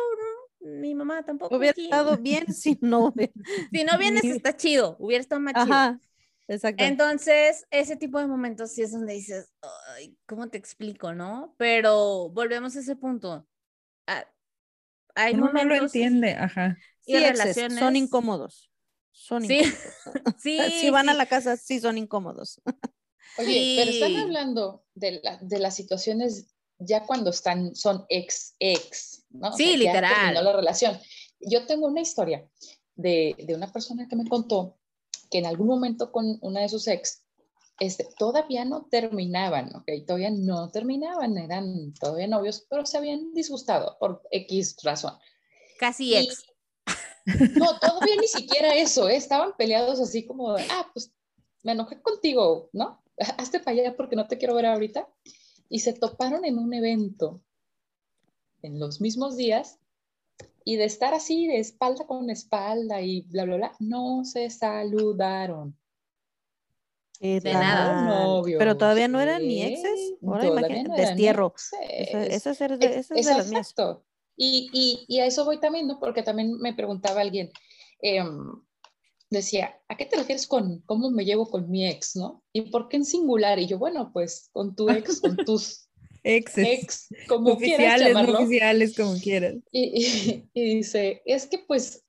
[0.61, 1.55] no, mi mamá tampoco.
[1.55, 1.85] Hubiera aquí.
[1.85, 3.13] estado bien si no.
[3.71, 4.95] Si no vienes, está chido.
[4.99, 5.63] Hubiera estado más chido.
[5.73, 5.99] Ajá,
[6.47, 6.83] exacto.
[6.83, 9.51] Entonces, ese tipo de momentos sí es donde dices,
[9.95, 11.55] Ay, ¿cómo te explico, no?
[11.57, 13.47] Pero volvemos a ese punto.
[14.07, 14.25] Ah,
[15.15, 16.77] hay Uno no lo momentos entiende, ajá.
[17.05, 17.79] y Sí, relaciones.
[17.79, 18.69] son incómodos.
[19.17, 20.35] Son Sí, incómodos.
[20.41, 22.61] Sí, si van a la casa, sí son incómodos.
[23.37, 26.47] Oye, pero están hablando de, la- de las situaciones
[26.79, 29.49] ya cuando están, son ex, ex, ¿no?
[29.49, 30.13] O Sí, sea, ya literal.
[30.15, 30.99] terminó la relación.
[31.39, 32.47] Yo tengo una historia
[32.95, 34.77] de, de una persona que me contó
[35.31, 37.23] que en algún momento con una de sus ex,
[37.79, 39.89] este, todavía no terminaban, ¿ok?
[40.05, 45.13] Todavía no terminaban, eran todavía novios, pero se habían disgustado por X razón.
[45.79, 46.43] Casi Y- ex.
[47.55, 49.15] No, todavía ni siquiera eso, ¿eh?
[49.15, 51.11] estaban peleados así como, de, ah, pues
[51.63, 53.01] me enojé contigo, ¿no?
[53.37, 55.07] Hazte para allá porque no te quiero ver ahorita.
[55.69, 57.41] Y se toparon en un evento
[58.61, 59.79] en los mismos días
[60.63, 65.75] y de estar así de espalda con espalda y bla, bla, bla, no se saludaron.
[67.19, 68.25] ¿Qué De nada.
[68.25, 69.73] novios, Pero todavía no eran ni ¿eh?
[69.73, 70.13] exes.
[70.25, 71.53] Ahora imagínate, no destierro.
[71.89, 73.69] Esa, esa es de, Ex- esa es de las mías.
[73.71, 74.05] Exacto.
[74.37, 75.99] Y, y, y a eso voy también, ¿no?
[75.99, 77.51] Porque también me preguntaba alguien,
[78.01, 78.61] em,
[79.29, 82.43] decía, ¿a qué te refieres con cómo me llevo con mi ex, no?
[82.53, 83.59] ¿Y por qué en singular?
[83.59, 85.87] Y yo, bueno, pues con tu ex, con tus
[86.23, 86.67] Exes.
[86.67, 88.39] ex, como quieras oficiales, llamarlo.
[88.39, 89.55] oficiales, como quieras.
[89.71, 92.05] Y dice, es que pues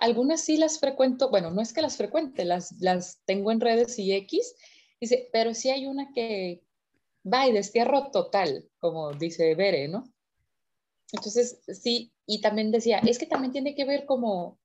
[0.00, 3.98] algunas sí las frecuento, bueno, no es que las frecuente, las, las tengo en redes
[3.98, 4.54] y X,
[4.98, 6.62] dice, pero sí hay una que
[7.30, 10.10] va y destierro total, como dice Bere, ¿no?
[11.12, 14.60] Entonces, sí, y también decía, es que también tiene que ver como,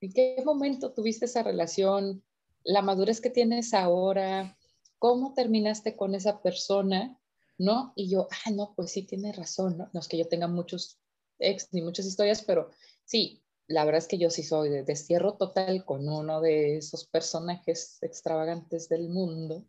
[0.00, 2.24] ¿en qué momento tuviste esa relación?
[2.64, 4.58] La madurez que tienes ahora,
[4.98, 7.18] cómo terminaste con esa persona,
[7.58, 7.92] ¿no?
[7.96, 9.90] Y yo, ah, no, pues sí, tiene razón, ¿no?
[9.92, 10.98] No es que yo tenga muchos
[11.38, 12.70] ex ni muchas historias, pero
[13.04, 17.06] sí, la verdad es que yo sí soy de destierro total con uno de esos
[17.06, 19.64] personajes extravagantes del mundo,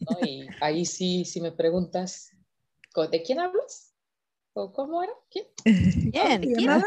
[0.00, 0.20] ¿no?
[0.22, 2.30] Y ahí sí, si me preguntas,
[2.92, 3.93] ¿co- ¿de quién hablas?
[4.54, 5.12] ¿O cómo era?
[5.30, 5.46] ¿Quién?
[6.12, 6.42] ¿Quién?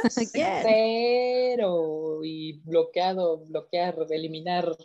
[0.10, 0.48] ¿se ¿Quién?
[0.64, 4.76] Cero y bloqueado, bloquear, eliminar.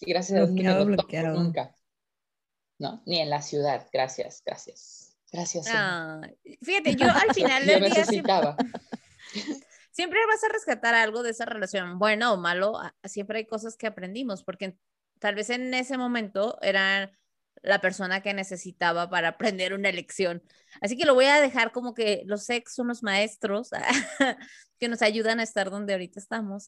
[0.00, 1.40] Y gracias a Dios no me Bloqueado, lo bloqueado.
[1.40, 1.74] nunca.
[2.78, 3.02] ¿No?
[3.06, 3.88] Ni en la ciudad.
[3.92, 5.16] Gracias, gracias.
[5.32, 5.66] Gracias.
[5.70, 6.20] Ah,
[6.62, 8.34] fíjate, yo al final del día siempre,
[9.92, 13.86] siempre vas a rescatar algo de esa relación, bueno o malo, siempre hay cosas que
[13.86, 14.76] aprendimos, porque
[15.20, 17.12] tal vez en ese momento era
[17.62, 20.42] la persona que necesitaba para aprender una lección.
[20.80, 23.70] Así que lo voy a dejar como que los ex son los maestros
[24.78, 26.66] que nos ayudan a estar donde ahorita estamos,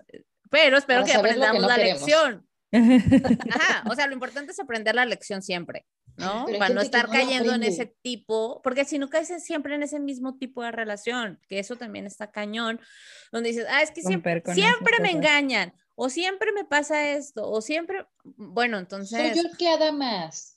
[0.51, 2.03] pero espero que aprendamos no la queremos.
[2.03, 2.47] lección.
[3.51, 6.45] Ajá, o sea, lo importante es aprender la lección siempre, ¿no?
[6.47, 9.83] Pero Para no estar no cayendo en ese tipo, porque si no caes siempre en
[9.83, 12.81] ese mismo tipo de relación, que eso también está cañón,
[13.31, 17.61] donde dices, ah, es que siempre, siempre me engañan, o siempre me pasa esto, o
[17.61, 20.52] siempre, bueno, Soy entonces, yo el que más.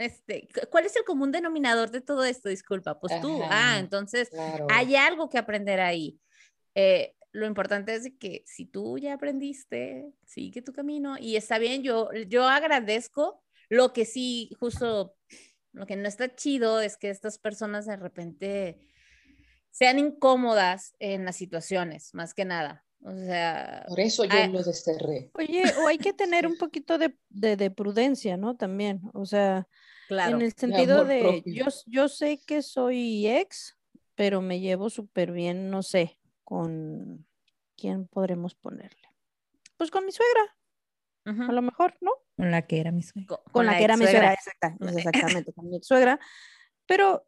[0.00, 2.48] Este, cu- ¿cuál es el común denominador de todo esto?
[2.48, 4.66] Disculpa, pues tú, ah, Ajá, entonces Claro.
[4.70, 6.18] hay algo que aprender ahí.
[6.74, 11.82] Eh, lo importante es que si tú ya aprendiste, sigue tu camino y está bien,
[11.82, 15.14] yo, yo agradezco lo que sí, justo
[15.72, 18.80] lo que no está chido es que estas personas de repente
[19.70, 22.84] sean incómodas en las situaciones, más que nada.
[23.02, 25.30] O sea, Por eso yo lo desterré.
[25.34, 28.56] Oye, o hay que tener un poquito de, de- de prudencia, ¿no?
[28.56, 29.66] También, o sea,
[30.06, 30.36] claro.
[30.36, 31.54] en el sentido de, propio.
[31.54, 33.78] yo, yo sé que soy ex,
[34.14, 37.26] pero me llevo súper bien, no sé, con,
[37.76, 39.00] ¿quién podremos ponerle?
[39.78, 40.56] Pues con mi suegra,
[41.48, 42.10] a lo mejor, ¿no?
[42.36, 43.26] Con la que era mi suegra.
[43.28, 44.74] Co- Con, la, que era mi suegra, ex-suegra.
[44.76, 46.20] exacta, exactamente, con mi ex suegra,
[46.86, 47.26] pero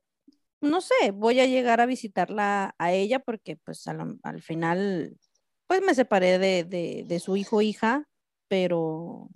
[0.61, 5.17] no sé, voy a llegar a visitarla a ella porque pues al final,
[5.73, 8.07] pues me separé de, de, de su hijo hija,
[8.47, 9.31] pero,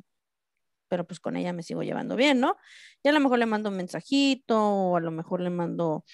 [0.87, 2.59] pero pues con ella me sigo llevando bien, ¿no?
[3.03, 6.05] Y a lo mejor le mando un mensajito o a lo mejor le mando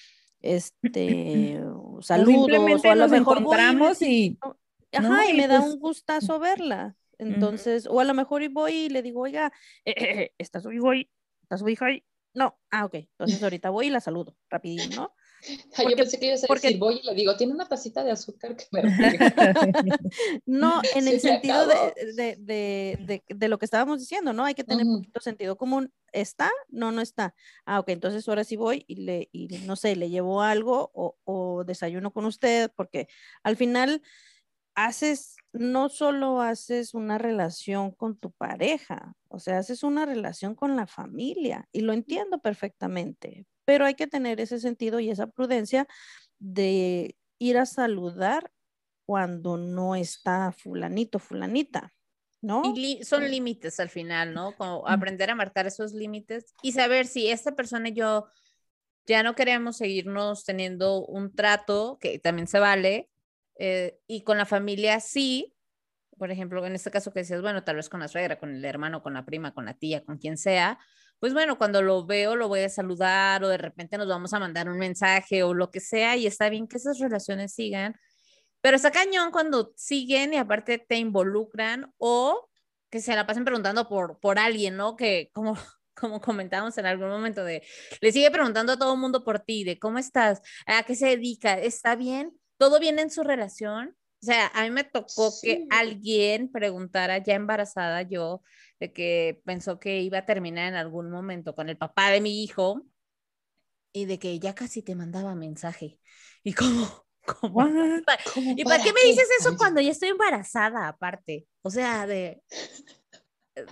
[0.41, 1.61] este,
[2.03, 4.39] saludos, simplemente o a lo nos mejor encontramos y
[4.93, 5.25] Ajá, ¿no?
[5.25, 6.95] y Y me da pues- un gustazo verla.
[7.19, 9.53] Entonces, o a lo mejor y voy y le digo, oiga,
[9.85, 9.95] eh,
[10.29, 11.11] eh, ¿está su hijo ahí?
[11.43, 12.05] ¿Está su hija ahí?
[12.33, 12.95] No, ah, ok.
[12.95, 15.13] Entonces ahorita voy y la saludo, rapidín, ¿no?
[15.77, 18.05] Porque- yo pensé que ibas a porque- decir, voy y le digo, tiene una tacita
[18.05, 19.35] de azúcar que me refriega".
[20.47, 24.45] No, en el sentido de, de, de, lo que estábamos diciendo, ¿no?
[24.45, 24.97] Hay que tener Ujú.
[24.99, 25.93] poquito sentido común.
[26.13, 26.51] ¿Está?
[26.69, 27.35] No, no está.
[27.65, 31.17] Ah, ok, entonces ahora sí voy y le, y no sé, le llevo algo o,
[31.25, 33.09] o desayuno con usted, porque
[33.43, 34.03] al final
[34.75, 40.77] haces, no solo haces una relación con tu pareja, o sea, haces una relación con
[40.77, 45.87] la familia y lo entiendo perfectamente, pero hay que tener ese sentido y esa prudencia
[46.39, 48.51] de ir a saludar
[49.07, 51.93] cuando no está fulanito, fulanita,
[52.41, 52.63] ¿no?
[52.75, 54.57] Y son límites al final, ¿no?
[54.57, 58.27] Como aprender a marcar esos límites y saber si esta persona y yo
[59.07, 63.11] ya no queremos seguirnos teniendo un trato, que también se vale,
[63.59, 65.55] eh, y con la familia sí,
[66.19, 68.65] por ejemplo, en este caso que decías, bueno, tal vez con la suegra, con el
[68.65, 70.79] hermano, con la prima, con la tía, con quien sea,
[71.23, 74.41] pues bueno, cuando lo veo lo voy a saludar o de repente nos vamos a
[74.41, 77.95] mandar un mensaje o lo que sea y está bien que esas relaciones sigan,
[78.61, 82.49] pero está cañón cuando siguen y aparte te involucran o
[82.91, 84.97] que se la pasen preguntando por, por alguien, ¿no?
[84.97, 85.57] Que como,
[85.95, 87.63] como comentábamos en algún momento de,
[88.01, 91.07] le sigue preguntando a todo el mundo por ti, de cómo estás, a qué se
[91.07, 93.97] dedica, está bien, todo bien en su relación.
[94.23, 95.69] O sea, a mí me tocó que Sí.
[95.71, 98.43] alguien preguntara, ya embarazada yo,
[98.79, 102.45] de que pensó que iba a terminar en algún momento con el papá de mi
[102.45, 102.87] hijo
[103.93, 105.99] y de que ya casi te mandaba mensaje.
[106.45, 107.05] Y como,
[107.41, 107.67] como,
[108.57, 111.47] ¿Y para qué me dices eso cuando ya estoy embarazada, aparte?
[111.63, 112.43] O sea, de.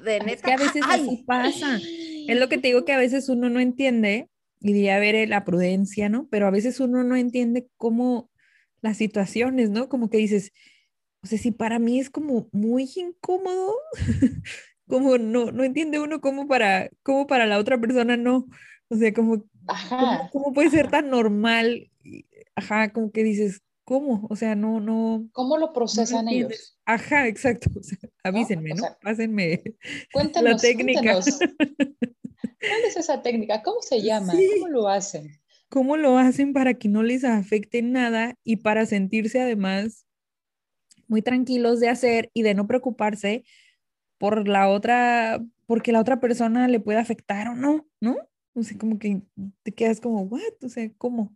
[0.04, 0.30] De neta.
[0.32, 1.80] Es que a veces ay, así pasa.
[2.28, 4.28] Es lo que te digo que a veces uno no entiende,
[4.60, 6.28] y de haber la prudencia, ¿no?
[6.28, 8.30] Pero a veces uno no entiende cómo
[8.82, 9.88] las situaciones, ¿no?
[9.88, 10.52] Como que dices,
[11.22, 13.74] o sea, si para mí es como muy incómodo,
[14.88, 18.46] como no, no entiende uno cómo para, cómo para la otra persona no.
[18.88, 19.44] O sea, como.
[19.88, 21.90] ¿cómo, cómo puede ser tan normal?
[22.56, 24.26] Ajá, como que dices, ¿cómo?
[24.30, 25.28] O sea, no, no.
[25.32, 26.78] ¿Cómo lo procesan ellos?
[26.84, 27.70] Ajá, exacto.
[27.78, 28.82] O sea, avísenme, O ¿no?
[28.82, 29.62] sea, Pásenme
[30.12, 31.00] Cuéntanos, la técnica.
[31.00, 31.38] cuéntanos.
[31.38, 33.62] ¿Cuál es esa técnica?
[33.62, 34.32] ¿Cómo se llama?
[34.34, 34.48] Sí.
[34.54, 35.39] ¿Cómo lo hacen?
[35.70, 40.04] Cómo lo hacen para que no les afecte nada y para sentirse además
[41.08, 43.44] muy tranquilos de hacer y de no preocuparse
[44.18, 48.16] por la otra, porque la otra persona le puede afectar o no, ¿no?
[48.52, 49.22] O sea, como que
[49.62, 50.42] te quedas como, ¿what?
[50.62, 51.34] O sea, ¿cómo?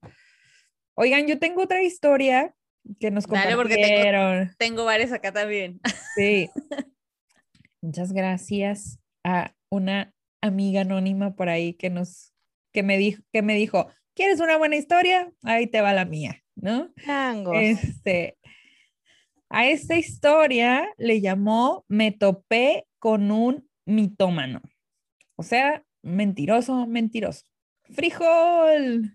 [0.94, 2.54] Oigan, yo tengo otra historia
[3.00, 4.50] que nos Dale, porque tengo- compartieron.
[4.58, 5.80] Tengo varias acá también.
[6.16, 6.50] Sí.
[7.80, 12.32] Muchas gracias a una amiga anónima por ahí que nos,
[12.72, 15.32] que me dijo, que me dijo, ¿quieres una buena historia?
[15.42, 16.90] Ahí te va la mía, ¿no?
[17.04, 17.56] Changos.
[17.58, 18.38] Este,
[19.48, 24.62] a esta historia le llamó Me topé con un mitómano.
[25.36, 27.44] O sea, mentiroso, mentiroso.
[27.90, 29.12] Frijol.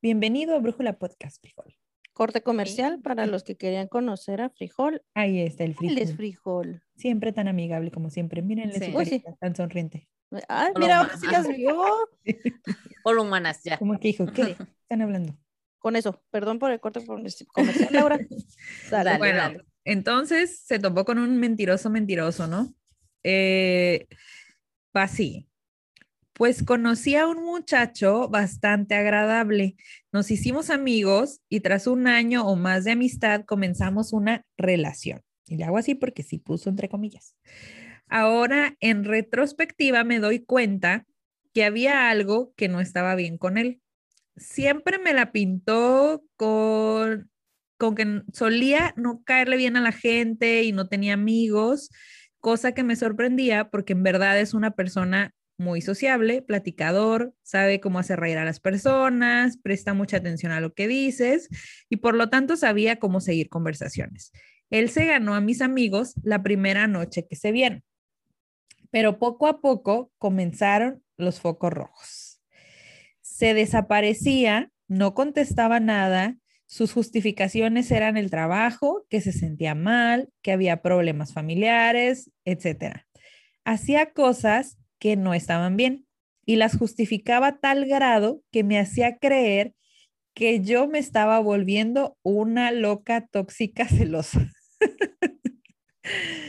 [0.00, 1.74] Bienvenido a Brújula Podcast, Frijol.
[2.12, 5.02] Corte comercial para los que querían conocer a Frijol.
[5.14, 5.98] Ahí está el Él frijol.
[5.98, 6.82] es Frijol.
[6.96, 8.42] Siempre tan amigable como siempre.
[8.42, 8.92] Mírenle Sí.
[8.92, 9.20] su sí.
[9.22, 10.08] carita tan sonriente.
[10.48, 12.08] Ay, Hola, mira, ahora sí las vio.
[13.04, 13.78] Hola, humanas, ya.
[13.78, 15.36] Como que dijo, ¿qué están hablando?
[15.78, 18.16] Con eso, perdón por el corte comercial, Laura.
[18.16, 18.44] Dale.
[18.90, 19.64] Dale, bueno, dale.
[19.84, 22.72] entonces se topó con un mentiroso mentiroso, ¿no?
[23.24, 24.06] Eh,
[24.96, 25.48] va así.
[26.34, 29.76] Pues conocí a un muchacho bastante agradable.
[30.12, 35.20] Nos hicimos amigos y tras un año o más de amistad comenzamos una relación.
[35.46, 37.34] Y le hago así porque sí puso entre comillas.
[38.08, 41.06] Ahora, en retrospectiva, me doy cuenta
[41.54, 43.80] que había algo que no estaba bien con él.
[44.36, 47.30] Siempre me la pintó con,
[47.78, 51.90] con que solía no caerle bien a la gente y no tenía amigos,
[52.40, 57.98] cosa que me sorprendía porque en verdad es una persona muy sociable, platicador, sabe cómo
[57.98, 61.48] hacer reír a las personas, presta mucha atención a lo que dices
[61.88, 64.32] y por lo tanto sabía cómo seguir conversaciones.
[64.70, 67.84] Él se ganó a mis amigos la primera noche que se vieron,
[68.92, 72.42] pero poco a poco comenzaron los focos rojos.
[73.22, 76.36] Se desaparecía, no contestaba nada,
[76.66, 83.06] sus justificaciones eran el trabajo, que se sentía mal, que había problemas familiares, etc.
[83.64, 86.06] Hacía cosas que no estaban bien
[86.44, 89.74] y las justificaba a tal grado que me hacía creer
[90.34, 94.50] que yo me estaba volviendo una loca tóxica celosa.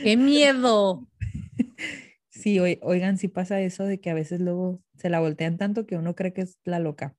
[0.02, 1.08] ¡Qué miedo!
[2.34, 5.86] Sí, oi- oigan, sí pasa eso de que a veces luego se la voltean tanto
[5.86, 7.16] que uno cree que es la loca.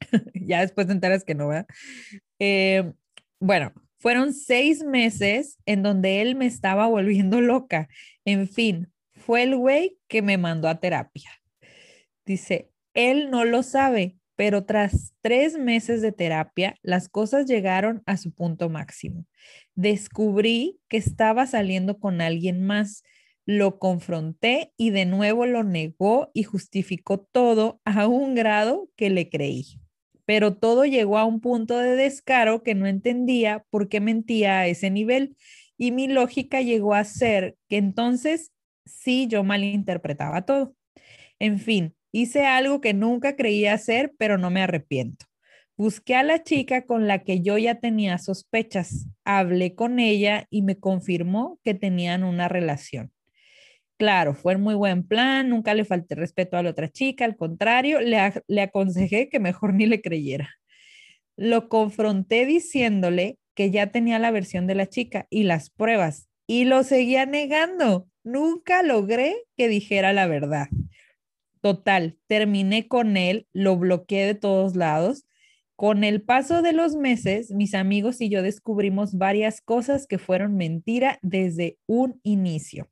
[0.34, 1.66] ya después te enteras que no, ¿verdad?
[2.38, 2.92] Eh,
[3.40, 7.88] bueno, fueron seis meses en donde él me estaba volviendo loca.
[8.24, 11.30] En fin, fue el güey que me mandó a terapia.
[12.26, 18.16] Dice, él no lo sabe, pero tras tres meses de terapia, las cosas llegaron a
[18.16, 19.26] su punto máximo.
[19.74, 23.02] Descubrí que estaba saliendo con alguien más.
[23.52, 29.28] Lo confronté y de nuevo lo negó y justificó todo a un grado que le
[29.28, 29.80] creí.
[30.24, 34.68] Pero todo llegó a un punto de descaro que no entendía por qué mentía a
[34.68, 35.36] ese nivel.
[35.76, 38.52] Y mi lógica llegó a ser que entonces
[38.86, 40.76] sí yo malinterpretaba todo.
[41.40, 45.26] En fin, hice algo que nunca creía hacer, pero no me arrepiento.
[45.76, 50.62] Busqué a la chica con la que yo ya tenía sospechas, hablé con ella y
[50.62, 53.10] me confirmó que tenían una relación.
[54.00, 57.98] Claro, fue muy buen plan, nunca le falté respeto a la otra chica, al contrario,
[58.00, 60.48] le aconsejé que mejor ni le creyera.
[61.36, 66.64] Lo confronté diciéndole que ya tenía la versión de la chica y las pruebas y
[66.64, 68.08] lo seguía negando.
[68.24, 70.68] Nunca logré que dijera la verdad.
[71.60, 75.26] Total, terminé con él, lo bloqueé de todos lados.
[75.76, 80.56] Con el paso de los meses, mis amigos y yo descubrimos varias cosas que fueron
[80.56, 82.88] mentira desde un inicio.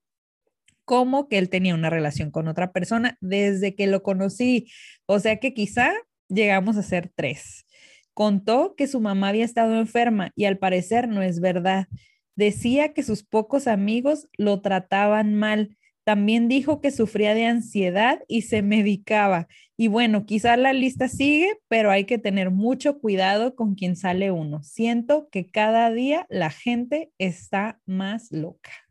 [0.89, 4.73] Como que él tenía una relación con otra persona desde que lo conocí.
[5.05, 5.93] O sea que quizá
[6.31, 7.67] llegamos a ser tres.
[8.15, 11.89] Contó que su mamá había estado enferma y al parecer no es verdad.
[12.37, 15.77] Decía que sus pocos amigos lo trataban mal.
[16.05, 19.47] También dijo que sufría de ansiedad y se medicaba.
[19.77, 24.31] Y bueno, quizás la lista sigue, pero hay que tener mucho cuidado con quien sale
[24.31, 24.63] uno.
[24.63, 28.88] Siento que cada día la gente está más loca.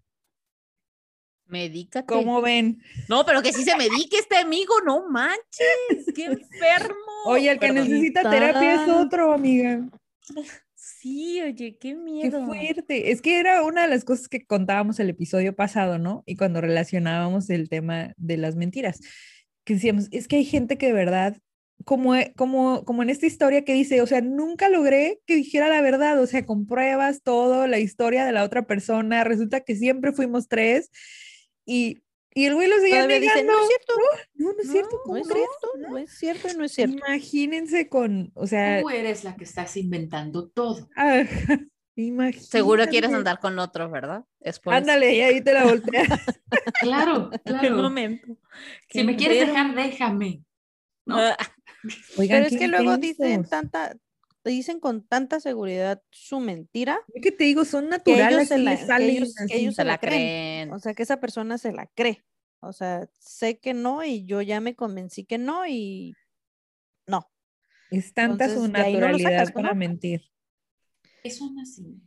[1.48, 2.06] Medícate.
[2.08, 2.82] ¿Cómo ven?
[3.08, 6.95] No, pero que sí se medique este amigo, no manches, qué enfermo.
[7.26, 7.89] Oye, el que Perdón.
[7.89, 9.82] necesita terapia es otro, amiga.
[10.76, 12.45] Sí, oye, qué Qué miedo.
[12.45, 13.12] fuerte.
[13.12, 16.24] Es que era una de las cosas que contábamos el episodio pasado, ¿no?
[16.26, 19.00] Y cuando relacionábamos el tema de las mentiras,
[19.64, 21.38] que decíamos, es que hay gente que de verdad,
[21.86, 25.82] como, como, como en esta historia que dice, o sea, nunca logré que dijera la
[25.82, 30.12] verdad, o sea, con pruebas, todo, la historia de la otra persona, resulta que siempre
[30.14, 30.89] fuimos tres
[31.68, 32.01] y,
[32.34, 33.53] y el güey lo seguía negando.
[33.53, 33.93] no es cierto,
[34.36, 36.95] No, no es cierto, no ¿cómo es cierto, no es cierto y no es cierto.
[36.97, 40.89] Imagínense con, o sea, Tú eres la que estás inventando todo.
[40.95, 41.26] ajá,
[41.95, 42.45] imagínate.
[42.47, 44.24] Seguro quieres andar con otro, ¿verdad?
[44.39, 44.80] Es por eso.
[44.80, 46.07] Ándale, y ahí te la volteas.
[46.82, 47.76] Claro, Qué claro.
[47.76, 48.28] momento.
[48.89, 50.43] Si Qué me quieres dejar, déjame.
[51.05, 51.18] ¿no?
[51.18, 51.38] Ah,
[52.18, 53.97] Oigan, Pero es qué que luego dicen intensos.
[54.52, 58.58] Dicen con tanta seguridad su mentira Es que te digo, son que naturales, ellos se
[58.60, 60.12] la, que salen ellos, que se se la creen.
[60.70, 60.74] creen.
[60.74, 62.24] O sea, que esa persona se la cree.
[62.60, 66.14] O sea, sé que no y yo ya me convencí que no y
[67.08, 67.30] no.
[67.91, 70.22] Es tanta su Entonces, no naturalidad sacas para mentir.
[71.24, 72.02] Eso no es así.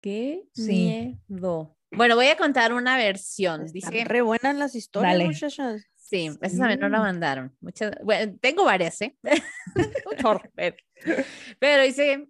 [0.00, 1.18] Qué Sí.
[1.28, 1.76] miedo.
[1.90, 3.62] Bueno, voy a contar una versión.
[3.66, 5.24] Están Dice, re buenas las historias, Dale.
[5.26, 5.82] muchachas.
[6.14, 7.02] Sí, esas también no la Sí.
[7.02, 7.56] mandaron.
[7.60, 9.16] Muchas, bueno, tengo varias, ¿eh?
[11.58, 12.28] Pero, dice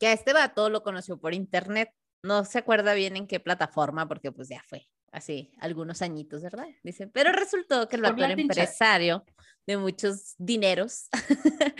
[0.00, 1.90] que a este vato lo conoció por internet.
[2.24, 6.66] No se acuerda bien en qué plataforma, porque pues ya fue así algunos añitos, ¿verdad?
[6.82, 9.24] Dice, pero resultó que el vato era empresario
[9.66, 11.08] de muchos dineros,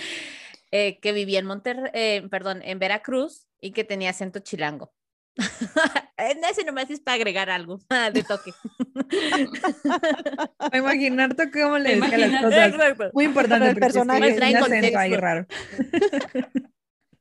[0.70, 4.94] eh, que vivía en Monterrey, eh, perdón, en Veracruz y que tenía acento chilango.
[6.50, 7.78] Ese nomás es para agregar algo
[8.12, 8.52] de toque.
[10.76, 12.72] Imaginarte cómo le decía las cosas.
[12.72, 13.10] Exacto.
[13.12, 14.28] Muy importante el personaje.
[14.30, 15.20] es Trae un acento ahí contexto.
[15.20, 15.46] raro.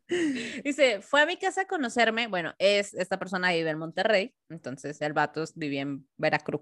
[0.64, 2.28] Dice, fue a mi casa a conocerme.
[2.28, 6.62] Bueno, es esta persona vive en Monterrey, entonces el vato vivía en Veracruz.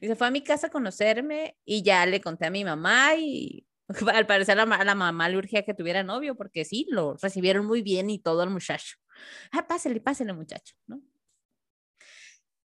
[0.00, 3.66] Dice, fue a mi casa a conocerme y ya le conté a mi mamá y
[4.12, 6.86] al parecer a la, ma- a la mamá le urgía que tuviera novio porque sí,
[6.90, 8.96] lo recibieron muy bien y todo el muchacho.
[9.52, 11.00] Ah, pásele, pásele muchacho, ¿no?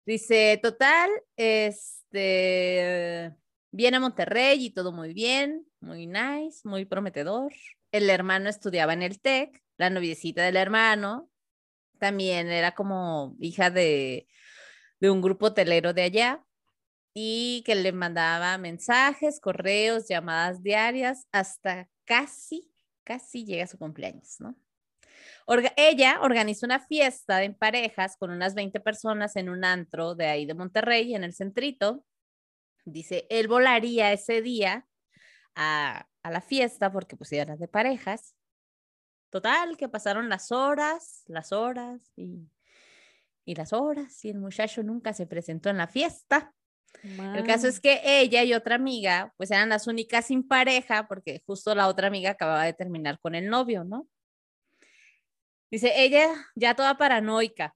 [0.07, 3.35] Dice, total, este,
[3.71, 7.53] viene a Monterrey y todo muy bien, muy nice, muy prometedor.
[7.93, 11.31] El hermano estudiaba en el TEC, la noviecita del hermano
[11.99, 14.29] también era como hija de,
[15.01, 16.45] de un grupo hotelero de allá
[17.15, 22.73] y que le mandaba mensajes, correos, llamadas diarias hasta casi,
[23.05, 24.57] casi llega su cumpleaños, ¿no?
[25.49, 30.27] Orga- ella organizó una fiesta en parejas con unas 20 personas en un antro de
[30.27, 32.05] ahí de Monterrey, en el centrito.
[32.85, 34.87] Dice, él volaría ese día
[35.55, 38.35] a, a la fiesta porque pues era de parejas.
[39.31, 42.51] Total, que pasaron las horas, las horas y,
[43.45, 46.55] y las horas y el muchacho nunca se presentó en la fiesta.
[47.37, 51.43] El caso es que ella y otra amiga, pues eran las únicas sin pareja, porque
[51.47, 54.09] justo la otra amiga acababa de terminar con el novio, ¿no?
[55.71, 57.75] Dice, ella ya toda paranoica,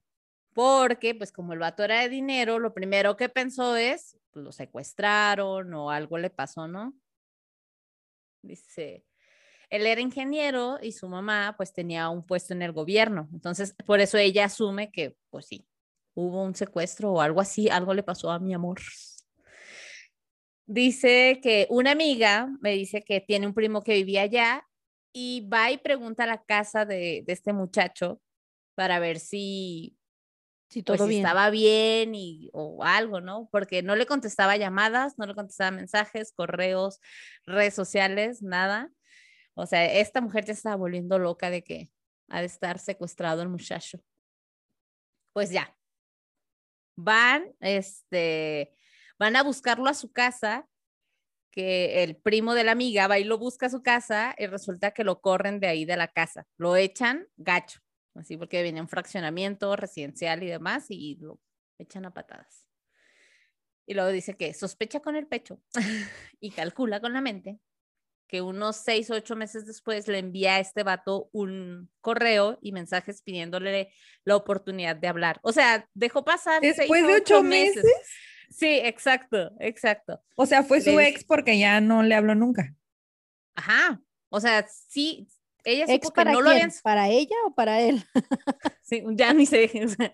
[0.53, 4.51] porque pues como el vato era de dinero, lo primero que pensó es, pues, lo
[4.51, 6.93] secuestraron o algo le pasó, ¿no?
[8.41, 9.05] Dice,
[9.69, 13.99] él era ingeniero y su mamá pues tenía un puesto en el gobierno, entonces por
[13.99, 15.65] eso ella asume que pues sí,
[16.13, 18.79] hubo un secuestro o algo así, algo le pasó a mi amor.
[20.65, 24.65] Dice que una amiga me dice que tiene un primo que vivía allá
[25.13, 28.19] y va y pregunta a la casa de, de este muchacho
[28.75, 29.95] para ver si,
[30.73, 31.25] Sí, pues, todo si bien.
[31.25, 33.47] estaba bien y, o algo, ¿no?
[33.51, 36.99] Porque no le contestaba llamadas, no le contestaba mensajes, correos,
[37.45, 38.89] redes sociales, nada.
[39.53, 41.91] O sea, esta mujer ya estaba volviendo loca de que
[42.27, 43.99] ha de estar secuestrado el muchacho.
[45.33, 45.77] Pues ya.
[46.95, 48.75] Van, este,
[49.19, 50.67] van a buscarlo a su casa,
[51.53, 54.91] que el primo de la amiga va y lo busca a su casa y resulta
[54.91, 56.47] que lo corren de ahí de la casa.
[56.57, 57.79] Lo echan gacho,
[58.15, 61.39] así porque venía un fraccionamiento residencial y demás y lo
[61.77, 62.67] echan a patadas.
[63.85, 65.61] Y luego dice que sospecha con el pecho
[66.39, 67.59] y calcula con la mente
[68.27, 72.71] que unos seis o ocho meses después le envía a este vato un correo y
[72.71, 73.93] mensajes pidiéndole
[74.23, 75.39] la oportunidad de hablar.
[75.43, 77.85] O sea, dejó pasar seis Después o de ocho meses.
[78.49, 80.21] Sí, exacto, exacto.
[80.35, 82.75] O sea, fue su Les- ex porque ya no le habló nunca.
[83.55, 84.01] Ajá.
[84.29, 85.27] O sea, sí,
[85.63, 86.63] ella ¿Ex supo que para no lo quién?
[86.63, 86.71] habían.
[86.83, 88.03] ¿Para ella o para él?
[88.85, 89.71] Sí, ya ni sé.
[89.85, 90.11] o sea,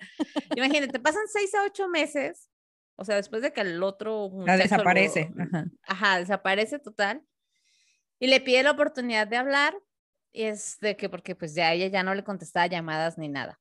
[0.55, 2.49] imagínate, pasan seis a ocho meses.
[2.95, 5.31] O sea, después de que el otro La lo- desaparece.
[5.39, 5.65] Ajá.
[5.83, 7.23] Ajá, desaparece total.
[8.19, 9.75] Y le pide la oportunidad de hablar.
[10.31, 13.59] Y es de que, porque pues ya ella ya no le contestaba llamadas ni nada.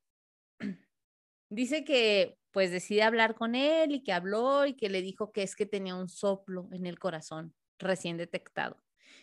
[1.51, 5.45] Dice que pues decide hablar con él y que habló y que le dijo que
[5.45, 8.83] es que tenía un soplo en el corazón recién detectado.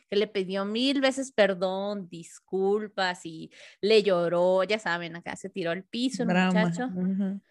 [0.10, 5.72] Que le pidió mil veces perdón, disculpas y le lloró, ya saben, acá se tiró
[5.72, 6.88] al piso el muchacho.
[6.96, 7.42] Ujú.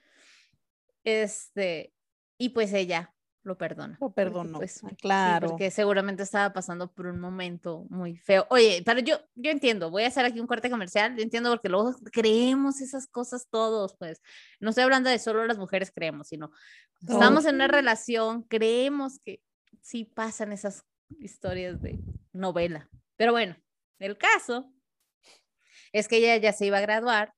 [1.04, 1.92] Este,
[2.38, 3.14] y pues ella
[3.44, 3.94] lo perdona.
[3.94, 4.58] Lo porque, perdonó.
[4.58, 5.48] pues, Ah, sí, claro.
[5.48, 8.46] porque seguramente estaba pasando por un momento muy feo.
[8.50, 11.68] Oye, pero yo, yo entiendo, voy a hacer aquí un corte comercial, yo entiendo porque
[11.68, 14.20] luego creemos esas cosas todos, pues.
[14.60, 16.48] No estoy hablando de solo las mujeres creemos, sino
[17.06, 17.20] Todos.
[17.20, 19.40] estamos en una relación, creemos que
[19.82, 20.82] sí pasan esas
[21.20, 22.00] historias de
[22.32, 22.88] novela.
[23.16, 23.56] Pero bueno,
[23.98, 24.72] el caso
[25.92, 27.34] es que ella ya se iba a graduar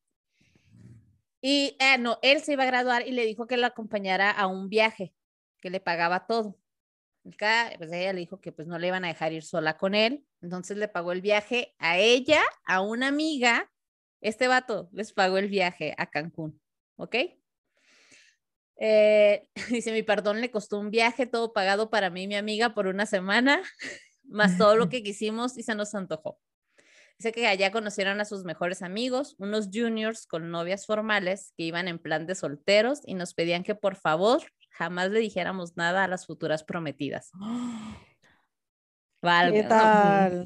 [1.42, 4.46] y, eh, no, él se iba a graduar y le dijo que la acompañara a
[4.46, 5.12] un viaje,
[5.66, 6.56] que le pagaba todo.
[7.24, 10.24] Pues ella le dijo que pues no le iban a dejar ir sola con él,
[10.40, 13.68] entonces le pagó el viaje a ella, a una amiga,
[14.20, 16.60] este vato les pagó el viaje a Cancún,
[16.94, 17.16] ¿ok?
[18.76, 22.72] Eh, dice, mi perdón le costó un viaje todo pagado para mí y mi amiga
[22.72, 23.60] por una semana,
[24.22, 26.38] más todo lo que quisimos y se nos antojó.
[27.18, 31.88] Dice que allá conocieron a sus mejores amigos, unos juniors con novias formales que iban
[31.88, 34.42] en plan de solteros y nos pedían que por favor
[34.76, 37.30] jamás le dijéramos nada a las futuras prometidas.
[39.20, 39.64] ¿Qué Válgame.
[39.64, 40.44] tal?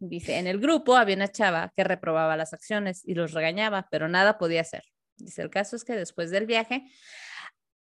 [0.00, 4.08] Dice, en el grupo había una chava que reprobaba las acciones y los regañaba, pero
[4.08, 4.84] nada podía hacer.
[5.16, 6.84] Dice, el caso es que después del viaje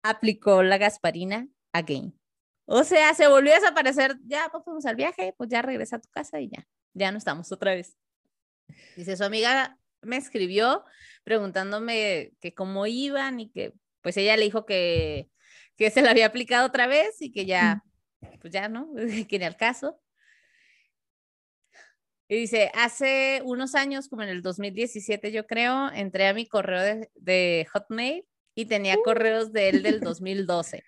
[0.02, 2.18] aplicó la Gasparina again.
[2.66, 6.00] O sea, se volvió a desaparecer, ya pues fuimos al viaje, pues ya regresa a
[6.00, 7.98] tu casa y ya, ya no estamos otra vez.
[8.96, 10.84] Dice, su amiga me escribió
[11.24, 15.28] preguntándome que cómo iban y que pues ella le dijo que,
[15.76, 17.84] que se la había aplicado otra vez y que ya,
[18.40, 18.90] pues ya, ¿no?
[19.28, 20.00] Que ni al caso.
[22.28, 26.80] Y dice, hace unos años, como en el 2017 yo creo, entré a mi correo
[26.80, 28.24] de, de Hotmail
[28.54, 30.84] y tenía correos de él del 2012.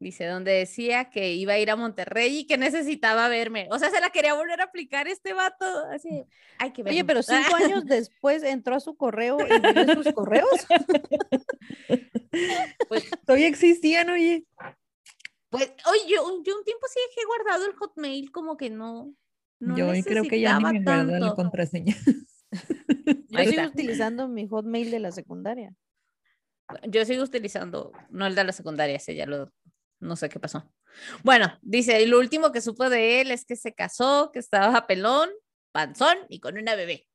[0.00, 3.68] Dice, donde decía que iba a ir a Monterrey y que necesitaba verme.
[3.70, 5.66] O sea, se la quería volver a aplicar este vato.
[5.92, 6.24] Así,
[6.58, 7.26] hay que Oye, vernos".
[7.26, 10.48] pero cinco años después entró a su correo y vio sus correos.
[12.88, 14.46] Pues, Todavía existían, oye.
[15.50, 19.12] pues, oye, yo, yo un tiempo sí dejé guardado el Hotmail, como que no.
[19.58, 21.96] no Yo creo que ya ni me acuerdo la contraseña.
[23.28, 25.74] Yo sigo utilizando mi hotmail de la secundaria.
[26.88, 29.52] Yo sigo utilizando, no el de la secundaria, ese ya lo,
[30.00, 30.70] no sé qué pasó.
[31.22, 34.86] Bueno, dice, y lo último que supo de él es que se casó, que estaba
[34.86, 35.30] pelón,
[35.72, 37.06] panzón y con una bebé.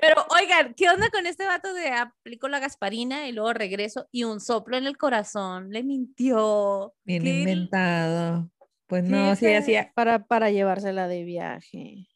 [0.00, 4.24] Pero oigan, ¿qué onda con este vato de aplicó la gasparina y luego regreso y
[4.24, 5.70] un soplo en el corazón?
[5.70, 6.94] Le mintió.
[7.04, 8.50] Bien ¿Qué- inventado.
[8.86, 9.90] Pues no, sí hacía.
[9.94, 12.08] Para, para llevársela de viaje.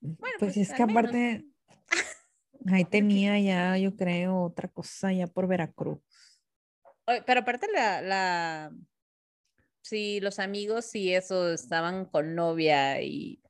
[0.00, 0.98] Pues, pues, es que menos.
[0.98, 1.44] aparte,
[2.66, 6.00] ahí tenía ya, yo creo, otra cosa ya por Veracruz.
[7.06, 8.72] Pero aparte la, la,
[9.82, 13.42] sí, los amigos y eso estaban con novia y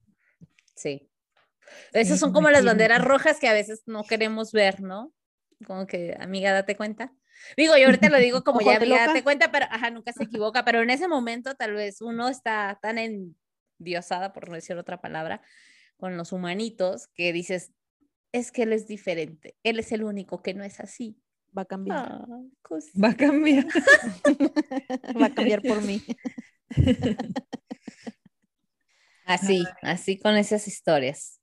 [0.74, 1.10] sí.
[1.92, 5.12] Esas Sí, son como las banderas rojas que a veces no queremos ver, ¿no?
[5.66, 7.12] Como que, amiga, date cuenta.
[7.56, 9.06] Digo, yo ahorita lo digo como ya, amiga, loca.
[9.06, 12.78] date cuenta, pero ajá, nunca se equivoca, pero en ese momento tal vez uno está
[12.82, 15.42] tan endiosada, por no decir otra palabra,
[15.96, 17.72] con los humanitos que dices,
[18.32, 21.16] es que él es diferente, él es el único que no es así.
[21.56, 21.98] Va a cambiar.
[21.98, 22.26] Ah,
[22.62, 23.66] cos- Va a cambiar.
[25.20, 26.00] Va a cambiar por mí.
[29.26, 31.40] Así, así con esas historias.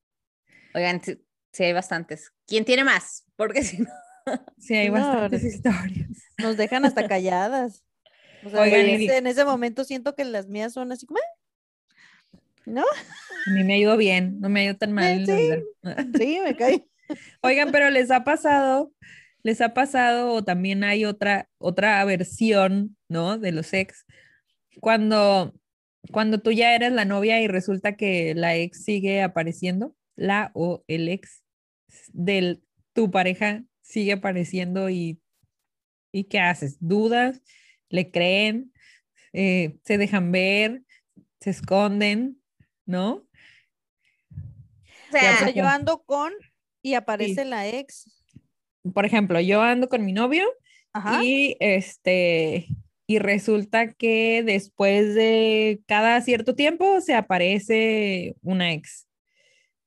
[0.76, 1.20] Oigan, sí,
[1.52, 2.32] sí hay bastantes.
[2.46, 3.26] ¿Quién tiene más?
[3.36, 3.88] Porque si no.
[4.60, 6.08] Sí, hay No, bastantes historias.
[6.38, 7.84] Nos dejan hasta calladas.
[8.46, 11.20] O sea, Oigan, en, ese, en ese momento siento que las mías son así como,
[11.20, 11.38] "Ah".
[12.66, 12.82] ¿no?
[12.84, 15.26] A mí me ha ido bien, no me ha ido tan mal.
[15.26, 15.32] sí.
[15.32, 16.06] vida.
[16.18, 16.88] Sí, me cae.
[17.42, 18.94] Oigan, pero les ha pasado,
[19.44, 23.38] les ha pasado, o también hay otra, otra versión, ¿no?
[23.38, 24.06] De los ex.
[24.80, 25.54] Cuando,
[26.12, 30.84] cuando tú ya eres la novia y resulta que la ex sigue apareciendo, la o
[30.88, 31.44] el ex
[32.14, 32.62] de
[32.94, 35.22] tu pareja sigue apareciendo y,
[36.12, 36.78] ¿y qué haces?
[36.80, 37.42] ¿Dudas?
[37.90, 38.74] ¿Le creen?
[39.34, 40.84] Eh, ¿Se dejan ver?
[41.40, 42.42] ¿Se esconden?
[42.86, 43.28] ¿No?
[45.10, 46.32] O sea, yo ando con
[46.82, 48.21] y aparece la ex.
[48.94, 50.46] Por ejemplo, yo ando con mi novio
[50.94, 51.24] Ajá.
[51.24, 52.68] Y este,
[53.08, 59.08] y resulta que después de cada cierto tiempo se aparece una ex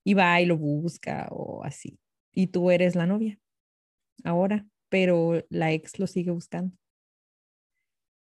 [0.03, 1.99] y va y lo busca o así.
[2.33, 3.39] Y tú eres la novia
[4.25, 6.77] ahora, pero la ex lo sigue buscando.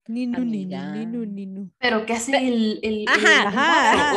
[0.06, 1.70] Ninu, ninu, ninu, ninu.
[1.78, 4.12] Pero ¿qué hace el, Ajá, Ajá,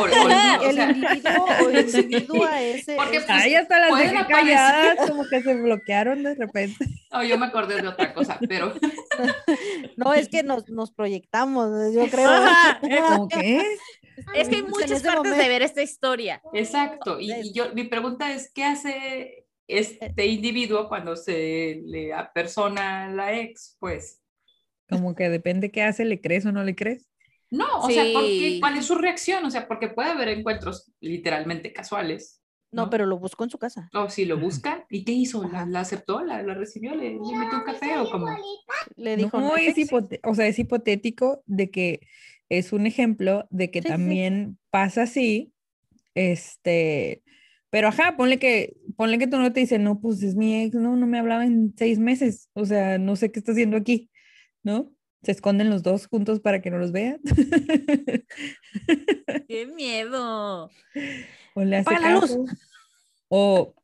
[0.82, 2.94] individuo o el individuo a ese.
[2.94, 6.84] Porque, pues, Ay, hasta las dejé calladas, como que se bloquearon de repente.
[7.12, 8.74] oh, yo me acordé de otra cosa, pero
[9.96, 12.28] No, es que nos, nos proyectamos, yo creo.
[12.28, 13.62] Ajá, ¿Cómo que?
[14.34, 16.42] es que hay En muchas partes de ver esta historia.
[16.52, 17.18] exacto.
[17.18, 23.32] Y, y yo, mi pregunta es, ¿qué hace este individuo cuando se le apersona la
[23.38, 23.76] ex?
[23.78, 24.20] Pues,
[24.88, 27.06] Como que depende qué hace, ¿le crees o no le crees?
[27.50, 28.50] no, o sea, ¿por qué?
[28.50, 28.60] Sí.
[28.60, 29.44] ¿cuál es su reacción?
[29.44, 32.42] O sea, porque puede haber encuentros literalmente casuales.
[32.72, 32.90] No, ¿no?
[32.90, 33.88] pero lo buscó en su casa.
[33.94, 35.42] O si lo busca, ¿y qué hizo?
[35.48, 36.22] ¿La, la aceptó?
[36.22, 36.94] ¿La, la recibió?
[36.94, 38.26] ¿Le, le metió un café o cómo?
[38.96, 39.84] Le dijo, no, "No, es, sexy".
[39.84, 42.00] hipote- o sea, es hipotético de que
[42.50, 43.92] es un ejemplo de que Sí, sí, sí.
[43.92, 45.52] también pasa así,
[46.14, 47.22] este,
[47.70, 50.74] pero ajá, ponle que, ponle que tu no te dice, no, pues es mi ex,
[50.74, 54.10] no, no me hablaba en seis meses, o sea, no sé qué está haciendo aquí,
[54.62, 54.92] ¿no?
[55.22, 57.20] Se esconden los dos juntos para que no los vean.
[59.48, 60.70] ¡Qué miedo!
[61.54, 62.20] o le hace la luz.
[62.30, 62.44] caso.
[63.28, 63.74] O,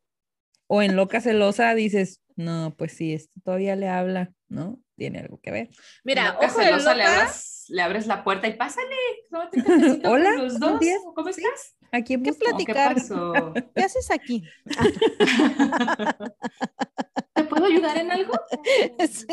[0.68, 4.80] o en loca celosa dices, no, pues sí, esto todavía le habla, ¿no?
[4.96, 5.70] Tiene algo que ver.
[6.04, 8.94] Mira, Loca ojo de celosa, le, loca, abras- le abres la puerta y pásale.
[10.02, 10.78] con Hola, los dos.
[10.80, 11.00] días.
[11.14, 11.76] ¿Cómo estás?
[11.90, 12.30] ¿A quién ¿Qué?
[12.30, 12.94] ¿O ¿Qué platicar?
[12.94, 13.52] pasó?
[13.74, 14.44] ¿Qué haces aquí?
[17.34, 18.32] ¿Te puedo ayudar en algo?
[19.08, 19.26] Sí,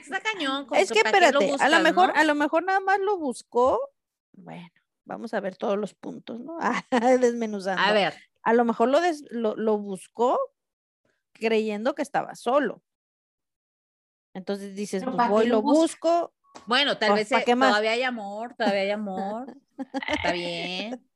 [0.00, 0.66] está cañón.
[0.66, 2.14] como Es que ¿para qué lo espérate, a lo buscas, mejor, no?
[2.20, 3.80] a lo mejor nada más lo buscó.
[4.32, 4.68] Bueno,
[5.04, 6.58] vamos a ver todos los puntos, ¿no?
[6.60, 6.84] Ah,
[7.20, 7.82] Desmenuzando.
[7.82, 10.38] A ver, A lo mejor lo, des- lo, lo buscó
[11.32, 12.82] creyendo que estaba solo.
[14.34, 16.34] Entonces dices, pues ¿para voy, lo busco.
[16.66, 17.70] bueno, tal Pues, vez ¿pa' qué más?
[17.70, 19.56] todavía hay amor, todavía hay amor.
[20.08, 21.06] Está bien.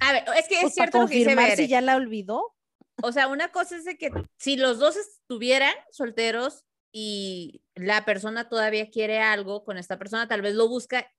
[0.00, 1.56] A ver, es que es pues, cierto lo que dice Bere.
[1.56, 2.54] si ya la olvidó.
[3.02, 8.48] O sea, una cosa es de que si los dos estuvieran solteros y la persona
[8.48, 11.10] todavía quiere algo con esta persona, tal vez lo busca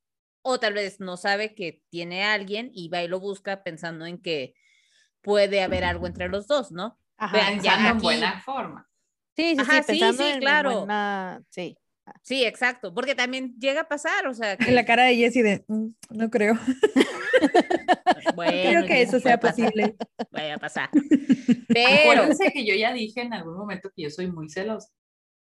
[0.42, 4.06] o tal vez no sabe que tiene a alguien y va y lo busca pensando
[4.06, 4.54] en que
[5.22, 7.00] puede haber algo entre los dos, ¿no?
[7.18, 7.38] Ajá.
[7.38, 8.90] Vean, ya Pensando en buena forma.
[9.36, 10.78] Sí, sí, Ajá, sí, sí, pensando sí, en claro.
[10.80, 11.78] buena- sí.
[12.24, 15.44] Sí, exacto, porque también llega a pasar, o sea, que, En la cara de Jessie
[15.44, 16.64] de, "Mm, no creo, bueno,
[18.56, 19.98] no creo que eso sea pasar, posible.
[20.32, 20.90] Vaya a pasar.
[21.68, 24.90] Pero, Acuérdense que yo ya dije en algún momento que yo soy muy celosa.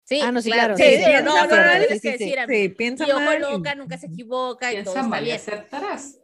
[0.04, 2.28] Sí, Ah, no, sí, claro, sí, sí, no, piensa no, no, sí, que sí, decir,
[2.28, 2.74] Sí, amigo.
[2.76, 3.40] piensa Y ojo mal.
[3.40, 5.36] loca, nunca se equivoca y todo está mal y bien.
[5.36, 6.18] acertarás.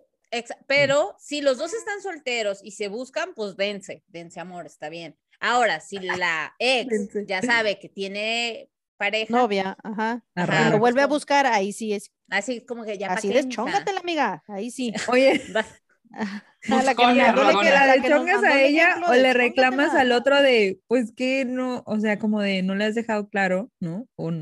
[0.67, 5.17] Pero si los dos están solteros y se buscan, pues dense, dense amor, está bien.
[5.41, 7.25] Ahora, si la ex Dense.
[7.27, 10.23] ya sabe que tiene pareja, Novia, ajá.
[10.35, 10.71] Ajá.
[10.71, 12.13] Lo vuelve a buscar, ahí sí es.
[12.31, 14.43] así como que ya Así deschóngatela, amiga.
[14.49, 14.93] Ahí sí.
[15.07, 15.41] Oye,
[16.13, 21.13] A la que que la a el ella o le reclamas al otro de, pues
[21.13, 24.07] que no, o sea, como de no le has dejado claro, ¿no?
[24.17, 24.33] O,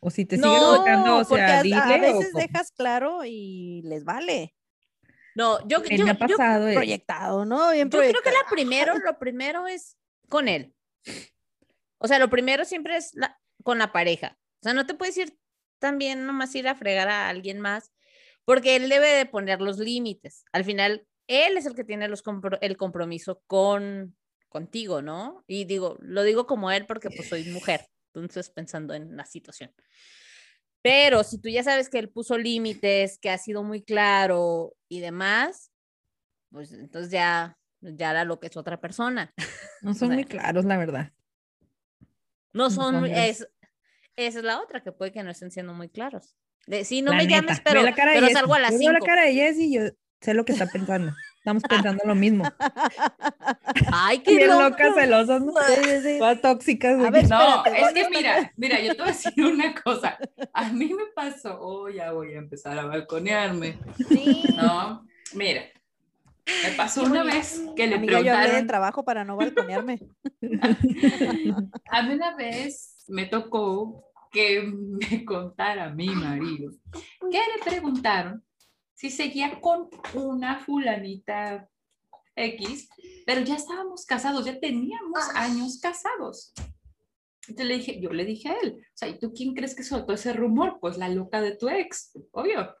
[0.00, 1.76] o si te No, buscando, o porque sea, a- dile.
[1.76, 2.38] a o veces cómo.
[2.46, 4.54] dejas claro y les vale.
[5.34, 6.68] No, yo, Me yo, ha yo- pasado.
[6.68, 6.74] eh.
[6.74, 7.70] Proyectado, ¿no?
[7.72, 8.36] Bien yo creo que proyectado.
[8.44, 9.96] la primero, lo primero es
[10.28, 10.74] con él.
[11.98, 14.36] O sea, lo primero siempre es la- con la pareja.
[14.60, 15.36] O sea, no te puedes ir
[15.78, 17.92] también nomás ir a fregar a alguien más,
[18.44, 20.44] porque él debe de poner los límites.
[20.52, 22.22] Al final, él es el que tiene los
[22.60, 24.16] el compromiso con
[24.48, 25.44] contigo, ¿no?
[25.46, 29.72] Y digo, lo digo como él porque pues soy mujer, entonces pensando en la situación.
[30.82, 35.00] Pero si tú ya sabes que él puso límites, que ha sido muy claro y
[35.00, 35.72] demás,
[36.50, 39.32] pues entonces ya, ya era lo que es otra persona.
[39.80, 41.12] No son muy claros, la verdad.
[42.52, 43.48] No son, es,
[44.16, 46.36] esa es la otra, que puede que no estén siendo muy claros.
[46.66, 48.92] De, sí, no me llames, pero, pero salgo a las 5.
[48.92, 49.82] la cara de Jess y yo
[50.22, 51.12] sé lo que está pensando.
[51.36, 52.44] Estamos pensando lo mismo.
[53.92, 55.52] Ay, qué Bien locas, celosas, ¿no?
[56.40, 57.04] tóxicas.
[57.04, 60.16] A ver, no, es que mira, mira, yo te voy a decir una cosa.
[60.52, 63.76] A mí me pasó, oh, ya voy a empezar a balconearme.
[64.08, 64.44] Sí.
[64.56, 65.04] No,
[65.34, 65.62] mira,
[66.46, 68.50] me pasó una vez que le Amiga, preguntaron...
[68.50, 69.98] yo de trabajo para no balconearme.
[71.90, 76.72] a mí una vez me tocó que me contara mi marido
[77.30, 78.42] que le preguntaron
[79.02, 81.68] si seguía con una fulanita
[82.36, 82.88] X,
[83.26, 85.42] pero ya estábamos casados, ya teníamos ah.
[85.42, 86.52] años casados.
[87.48, 89.82] Entonces le dije, yo le dije a él, o sea, ¿y tú quién crees que
[89.82, 90.78] soltó ese rumor?
[90.80, 92.76] Pues la loca de tu ex, obvio.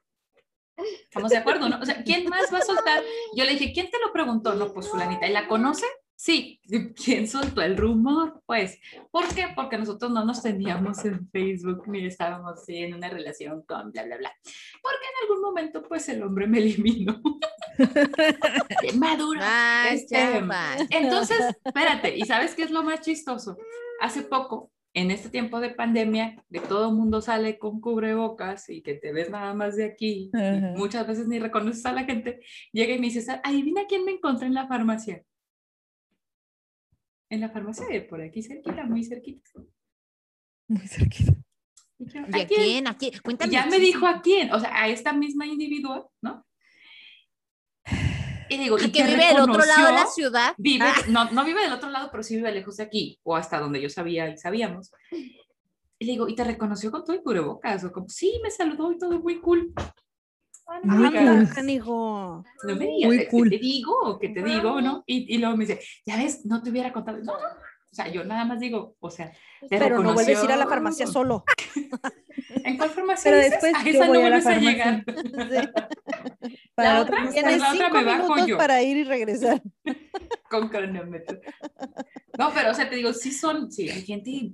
[0.76, 1.80] Estamos de acuerdo, ¿no?
[1.80, 3.02] O sea, ¿quién más va a soltar?
[3.34, 4.54] Yo le dije, ¿quién te lo preguntó?
[4.54, 5.86] No, pues fulanita, ¿y la conoce?
[6.22, 6.60] Sí,
[7.04, 8.44] ¿quién soltó el rumor?
[8.46, 8.78] Pues,
[9.10, 9.46] ¿por qué?
[9.56, 14.18] Porque nosotros no nos teníamos en Facebook ni estábamos en una relación con bla, bla,
[14.18, 14.32] bla.
[14.80, 17.20] Porque en algún momento, pues, el hombre me eliminó.
[18.94, 19.40] Maduro.
[19.90, 20.40] Este,
[20.90, 23.56] entonces, espérate, ¿y sabes qué es lo más chistoso?
[24.00, 28.80] Hace poco, en este tiempo de pandemia, que todo el mundo sale con cubrebocas y
[28.82, 30.30] que te ves nada más de aquí,
[30.76, 32.38] muchas veces ni reconoces a la gente,
[32.70, 35.24] llega y me dice, adivina quién me encontré en la farmacia
[37.32, 39.50] en la farmacia de por aquí cerquita, muy cerquita.
[40.68, 41.32] Muy cerquita.
[41.98, 42.86] ¿Y a quién?
[42.86, 43.12] ¿A quién?
[43.22, 43.50] Cuéntame.
[43.50, 46.44] Ya me dijo a quién, o sea, a esta misma individual, ¿no?
[48.50, 50.54] Y digo, ¿Y, que vive del otro lado de la ciudad.
[50.58, 50.94] Vive, ah.
[51.08, 53.80] no, no vive del otro lado, pero sí vive lejos de aquí, o hasta donde
[53.80, 54.90] yo sabía y sabíamos.
[55.10, 57.82] Y le digo, ¿y te reconoció con todo el cubrebocas?
[57.84, 59.72] O como, sí, me saludó y todo muy cool.
[60.84, 62.44] Muy cool.
[62.64, 63.50] No me digas, Muy cool.
[63.50, 65.02] te digo, que te digo, ¿no?
[65.06, 67.18] Y, y, luego me dice, ya ves, no te hubiera contado.
[67.22, 67.34] No,
[67.92, 69.30] o sea, yo nada más digo, o sea,
[69.68, 71.44] te pero no vuelves a ir a la farmacia solo.
[72.64, 73.30] ¿En cuál farmacia?
[73.30, 75.04] Pero después a esa no vuelves a, llegar.
[76.74, 78.56] Para la otra, tienes la cinco me minutos yo.
[78.56, 79.62] para ir y regresar.
[80.48, 81.38] Con cronómetro.
[82.38, 84.52] No, pero o sea, te digo, sí son, sí, hay gente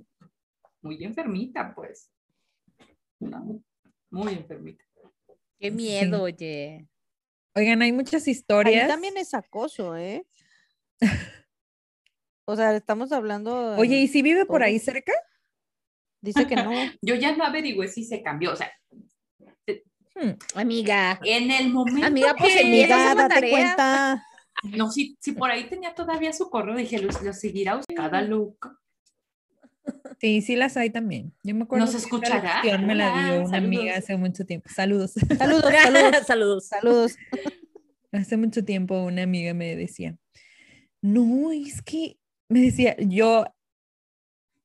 [0.81, 2.11] muy enfermita, pues.
[3.21, 3.61] No,
[4.09, 4.83] muy enfermita.
[5.59, 6.87] Qué miedo, oye.
[7.55, 8.83] Oigan, hay muchas historias.
[8.83, 10.25] Ahí también es acoso, ¿eh?
[12.45, 13.75] o sea, estamos hablando.
[13.75, 15.11] Oye, ¿y si vive por ahí cerca?
[16.21, 16.71] Dice que no.
[17.01, 18.71] Yo ya no averigüé si se cambió, o sea.
[20.15, 21.19] Hmm, amiga.
[21.23, 22.07] En el momento.
[22.07, 24.25] Amiga, pues amiga, date cuenta.
[24.63, 28.21] No, si, si por ahí tenía todavía su correo, dije, lo, lo seguirá usted cada
[28.21, 28.77] loca.
[30.19, 31.33] Sí, sí las hay también.
[31.43, 31.85] Yo me acuerdo.
[31.85, 32.61] ¿Nos escuchará?
[32.79, 34.69] me la dio una amiga hace mucho tiempo.
[34.69, 35.13] Saludos.
[35.37, 37.17] Saludos, saludos, saludos.
[38.11, 40.17] Hace mucho tiempo una amiga me decía,
[40.99, 42.17] no, es que,
[42.49, 43.45] me decía, yo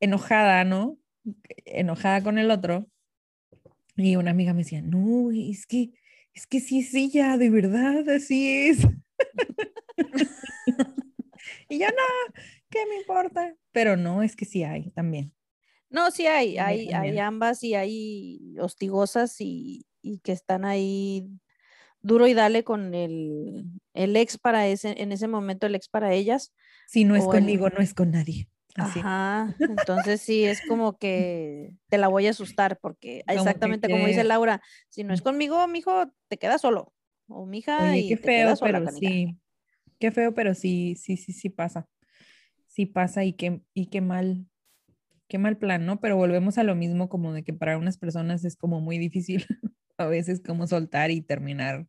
[0.00, 0.98] enojada, ¿no?
[1.66, 2.88] Enojada con el otro.
[3.96, 5.92] Y una amiga me decía, no, es que,
[6.32, 8.78] es que sí, sí, ya, de verdad, así es.
[11.68, 12.34] y yo no,
[12.74, 13.54] ¿qué me importa?
[13.72, 15.32] Pero no, es que sí hay también.
[15.88, 21.30] No, sí hay, hay, hay ambas y hay hostigosas y, y, que están ahí
[22.02, 26.12] duro y dale con el, el, ex para ese, en ese momento el ex para
[26.12, 26.52] ellas.
[26.86, 28.48] Si no es conmigo, no es con nadie.
[28.74, 34.24] Ajá, entonces sí, es como que te la voy a asustar porque exactamente como dice
[34.24, 36.92] Laura, si no es conmigo, mijo, te quedas solo.
[37.28, 39.38] O mija Oye, y qué feo, pero sí.
[40.00, 41.86] Qué feo, pero sí, sí, sí, sí pasa.
[42.74, 44.48] Sí pasa y qué, y qué mal,
[45.28, 46.00] qué mal plan, ¿no?
[46.00, 49.46] Pero volvemos a lo mismo como de que para unas personas es como muy difícil
[49.96, 51.86] a veces como soltar y terminar,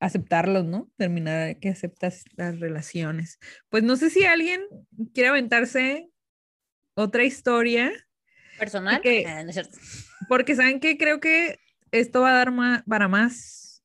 [0.00, 0.90] aceptarlos, ¿no?
[0.98, 3.38] Terminar que aceptas las relaciones.
[3.70, 4.60] Pues no sé si alguien
[5.14, 6.10] quiere aventarse
[6.94, 7.90] otra historia.
[8.58, 8.96] Personal.
[8.96, 9.42] Porque, ah,
[10.28, 11.58] porque saben que creo que
[11.92, 12.52] esto va a dar
[12.86, 13.82] para más.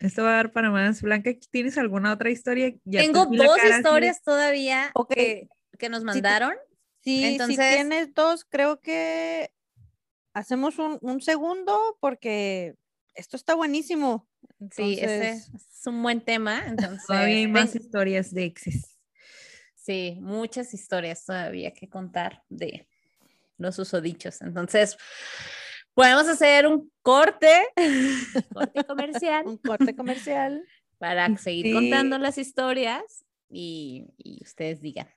[0.00, 1.00] Esto va a dar para más.
[1.00, 2.74] Blanca, ¿tienes alguna otra historia?
[2.90, 5.46] Tengo dos historias todavía que,
[5.80, 6.54] que, nos mandaron.
[7.00, 9.52] Sí, Entonces, si tienes dos, creo que
[10.32, 12.76] hacemos un, segundo porque
[13.14, 14.28] esto está buenísimo.
[14.70, 16.62] Sí, ese es un buen tema.
[16.66, 18.98] Entonces, todavía hay más historias de exes.
[19.74, 22.86] Sí, muchas historias todavía que contar de,
[23.60, 24.40] los usodichos.
[24.42, 24.96] Entonces,
[25.94, 27.68] podemos hacer un corte,
[28.54, 29.46] corte comercial.
[29.46, 30.64] Un corte comercial.
[30.98, 31.72] Para seguir Sí.
[31.72, 35.08] contando las historias y, y ustedes digan.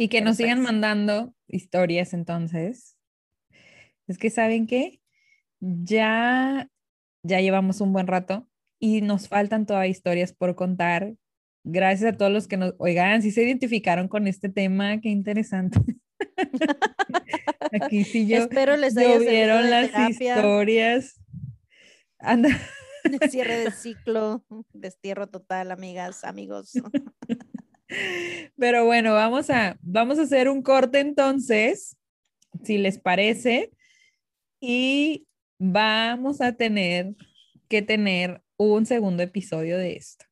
[0.00, 2.96] Y que nos sigan mandando historias entonces.
[4.06, 5.02] Es que saben qué,
[5.60, 6.70] ya,
[7.22, 8.48] ya llevamos un buen rato
[8.78, 11.16] y nos faltan todavía historias por contar.
[11.64, 15.78] Gracias a todos los que nos, oigan, si se identificaron con este tema, qué interesante.
[17.82, 19.06] Aquí sí yo, Espero les de
[19.46, 21.20] las terapia, historias.
[22.18, 22.48] Anda,
[23.30, 26.72] cierre de ciclo, destierro total, amigas, amigos.
[28.56, 31.96] Pero bueno, vamos a, vamos a hacer un corte entonces,
[32.64, 33.70] si les parece,
[34.60, 35.26] y
[35.58, 37.14] vamos a tener
[37.68, 40.26] que tener un segundo episodio de esto.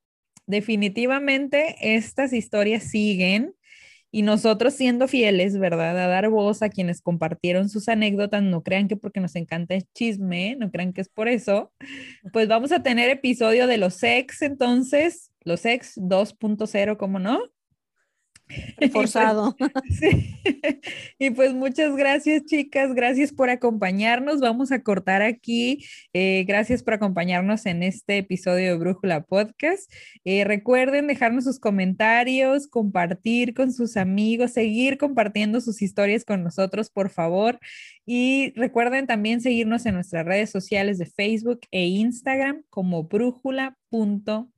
[0.46, 3.54] Definitivamente estas historias siguen
[4.10, 5.98] y nosotros siendo fieles, ¿verdad?
[5.98, 9.84] A dar voz a quienes compartieron sus anécdotas, no crean que porque nos encanta el
[9.94, 11.72] chisme, no crean que es por eso,
[12.32, 17.40] pues vamos a tener episodio de los ex, entonces, los ex 2.0, ¿cómo no?
[18.92, 19.56] Forzado.
[19.90, 20.34] Sí.
[21.18, 22.94] Y pues muchas gracias, chicas.
[22.94, 24.40] Gracias por acompañarnos.
[24.40, 25.84] Vamos a cortar aquí.
[26.12, 29.92] Eh, gracias por acompañarnos en este episodio de Brújula Podcast.
[30.24, 36.90] Eh, recuerden dejarnos sus comentarios, compartir con sus amigos, seguir compartiendo sus historias con nosotros,
[36.90, 37.58] por favor.
[38.06, 44.57] Y recuerden también seguirnos en nuestras redes sociales de Facebook e Instagram como brújula.podcast.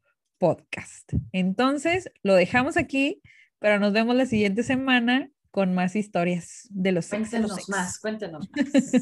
[1.32, 3.22] Entonces, lo dejamos aquí
[3.60, 7.30] pero nos vemos la siguiente semana con más historias de los ex.
[7.30, 8.92] Cuéntenos más, cuéntenos más.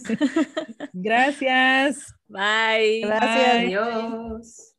[0.92, 2.14] Gracias.
[2.26, 3.00] Bye.
[3.02, 3.54] Gracias.
[3.54, 4.74] Adiós.